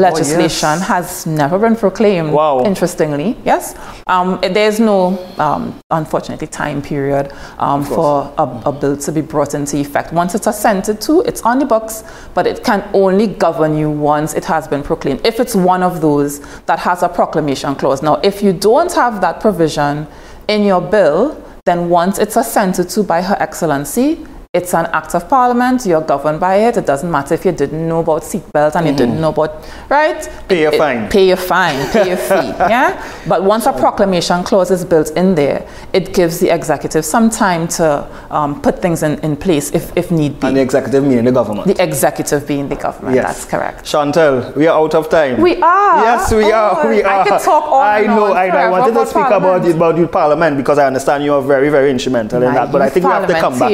legislation 0.00 0.68
Oh, 0.68 0.74
yes. 0.74 0.86
has 0.88 1.26
never 1.26 1.58
been 1.58 1.76
proclaimed. 1.76 2.32
Wow. 2.32 2.64
Interestingly, 2.64 3.36
yes. 3.44 3.74
Um, 4.06 4.38
there's 4.40 4.80
no, 4.80 5.18
um, 5.38 5.78
unfortunately, 5.90 6.46
time 6.46 6.80
period 6.82 7.32
um, 7.58 7.84
for 7.84 8.32
a, 8.38 8.42
a 8.66 8.72
bill 8.72 8.96
to 8.96 9.12
be 9.12 9.20
brought 9.20 9.54
into 9.54 9.76
effect. 9.78 10.12
Once 10.12 10.34
it's 10.34 10.46
assented 10.46 11.00
to, 11.02 11.20
it's 11.22 11.42
on 11.42 11.58
the 11.58 11.66
books, 11.66 12.04
but 12.34 12.46
it 12.46 12.64
can 12.64 12.88
only 12.94 13.26
govern 13.26 13.76
you 13.76 13.90
once 13.90 14.34
it 14.34 14.44
has 14.44 14.66
been 14.68 14.82
proclaimed. 14.82 15.20
If 15.26 15.40
it's 15.40 15.54
one 15.54 15.82
of 15.82 16.00
those 16.00 16.40
that 16.66 16.78
has 16.78 17.02
a 17.02 17.08
proclamation 17.08 17.74
clause. 17.74 18.02
Now, 18.02 18.14
if 18.22 18.42
you 18.42 18.52
don't 18.52 18.92
have 18.94 19.20
that 19.20 19.40
provision 19.40 20.06
in 20.48 20.62
your 20.64 20.80
bill, 20.80 21.42
then 21.64 21.88
once 21.88 22.18
it's 22.18 22.36
assented 22.36 22.88
to 22.90 23.02
by 23.04 23.22
Her 23.22 23.36
Excellency, 23.38 24.26
it's 24.54 24.74
an 24.74 24.84
act 24.92 25.14
of 25.14 25.30
parliament. 25.30 25.86
You're 25.86 26.02
governed 26.02 26.38
by 26.38 26.56
it. 26.56 26.76
It 26.76 26.84
doesn't 26.84 27.10
matter 27.10 27.32
if 27.32 27.46
you 27.46 27.52
didn't 27.52 27.88
know 27.88 28.00
about 28.00 28.20
seatbelts 28.20 28.74
and 28.76 28.86
you 28.86 28.92
didn't 28.94 29.18
know 29.18 29.30
about 29.30 29.66
right. 29.88 30.28
Pay 30.46 30.60
your 30.60 30.74
It- 30.74 30.76
fine. 30.76 31.08
Pay 31.08 31.28
your 31.28 31.38
fine. 31.38 31.88
Pay 31.90 32.08
your 32.08 32.16
fee. 32.28 32.48
Yeah. 32.68 33.02
But 33.26 33.44
once 33.44 33.64
a 33.64 33.72
proclamation 33.72 34.44
clause 34.44 34.70
is 34.70 34.84
built 34.84 35.08
in 35.16 35.34
there, 35.36 35.66
it 35.94 36.12
gives 36.12 36.38
the 36.38 36.50
executive 36.50 37.02
some 37.06 37.30
time 37.30 37.66
to 37.78 38.06
um, 38.30 38.60
put 38.60 38.82
things 38.82 39.02
in, 39.02 39.18
in 39.20 39.36
place 39.38 39.70
if, 39.72 39.90
if 39.96 40.10
need 40.10 40.38
be. 40.38 40.48
And 40.48 40.56
the 40.58 40.60
executive 40.60 41.02
meaning 41.02 41.24
the 41.24 41.32
government. 41.32 41.66
the 41.74 41.82
executive 41.82 42.46
being 42.46 42.68
the 42.68 42.76
government. 42.76 43.14
Yes. 43.14 43.24
That's 43.28 43.44
correct. 43.46 43.86
Chantal, 43.86 44.52
we 44.54 44.66
are 44.66 44.78
out 44.78 44.94
of 44.94 45.08
time. 45.08 45.40
We 45.40 45.62
are. 45.62 46.04
Yes, 46.04 46.30
we 46.30 46.44
Oh, 46.44 46.52
are. 46.52 46.88
We 46.90 47.02
I 47.02 47.20
are. 47.20 47.20
I 47.22 47.28
could 47.28 47.40
talk 47.40 47.64
all 47.72 47.80
I 47.80 48.02
know. 48.02 48.34
I 48.34 48.48
know. 48.48 48.56
I 48.58 48.68
wanted 48.68 48.92
to 49.00 49.06
speak 49.06 49.24
about 49.24 49.40
Parliament. 49.40 49.76
about 49.76 49.96
youth 49.96 50.12
parliament 50.12 50.56
because 50.58 50.76
I 50.78 50.86
understand 50.86 51.24
you 51.24 51.32
are 51.32 51.40
very, 51.40 51.70
very 51.70 51.90
instrumental 51.90 52.42
in 52.42 52.48
My 52.50 52.54
that. 52.66 52.70
But 52.70 52.82
I 52.82 52.90
think 52.90 53.06
we 53.06 53.12
have 53.12 53.26
to 53.26 53.40
come 53.40 53.58
back. 53.58 53.70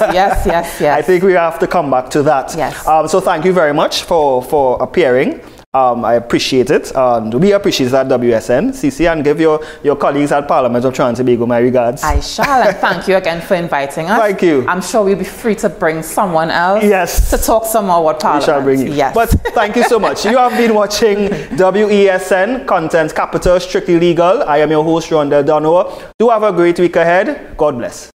Yes, 0.00 0.46
yes, 0.46 0.80
yes. 0.80 0.98
I 0.98 1.02
think 1.02 1.22
we 1.24 1.32
have 1.32 1.58
to 1.58 1.66
come 1.66 1.90
back 1.90 2.10
to 2.10 2.22
that. 2.22 2.54
Yes. 2.56 2.86
Um, 2.86 3.08
so 3.08 3.20
thank 3.20 3.44
you 3.44 3.52
very 3.52 3.72
much 3.74 4.02
for 4.04 4.42
for 4.42 4.82
appearing. 4.82 5.40
Um, 5.74 6.06
I 6.06 6.14
appreciate 6.14 6.70
it, 6.70 6.90
and 6.94 7.34
we 7.34 7.52
appreciate 7.52 7.88
that 7.90 8.06
WSN, 8.08 8.70
CC, 8.72 9.12
and 9.12 9.22
give 9.22 9.38
your, 9.38 9.60
your 9.84 9.94
colleagues 9.94 10.32
at 10.32 10.48
Parliament 10.48 10.86
of 10.86 10.94
Trinidad 10.94 11.18
and 11.20 11.28
Tobago 11.28 11.44
my 11.44 11.58
regards. 11.58 12.02
I 12.02 12.18
shall, 12.20 12.62
and 12.66 12.74
thank 12.78 13.06
you 13.06 13.16
again 13.16 13.42
for 13.42 13.56
inviting 13.56 14.06
us. 14.08 14.18
Thank 14.18 14.40
you. 14.40 14.66
I'm 14.66 14.80
sure 14.80 15.04
we'll 15.04 15.18
be 15.18 15.24
free 15.24 15.54
to 15.56 15.68
bring 15.68 16.02
someone 16.02 16.50
else 16.50 16.82
Yes. 16.82 17.28
to 17.28 17.36
talk 17.36 17.66
some 17.66 17.88
more 17.88 18.00
about 18.00 18.16
we 18.16 18.20
Parliament. 18.22 18.44
shall 18.46 18.62
bring 18.62 18.80
you. 18.86 18.92
Yes. 18.94 19.14
But 19.14 19.28
thank 19.52 19.76
you 19.76 19.84
so 19.84 19.98
much. 19.98 20.24
You 20.24 20.38
have 20.38 20.56
been 20.56 20.74
watching 20.82 21.28
WESN 21.58 22.66
Content 22.66 23.14
Capital 23.14 23.60
Strictly 23.60 23.98
Legal. 24.00 24.44
I 24.44 24.58
am 24.58 24.70
your 24.70 24.82
host, 24.82 25.10
Ron 25.10 25.28
Del 25.28 25.42
Do 25.44 26.30
have 26.30 26.42
a 26.42 26.52
great 26.52 26.78
week 26.78 26.96
ahead. 26.96 27.54
God 27.58 27.76
bless. 27.76 28.15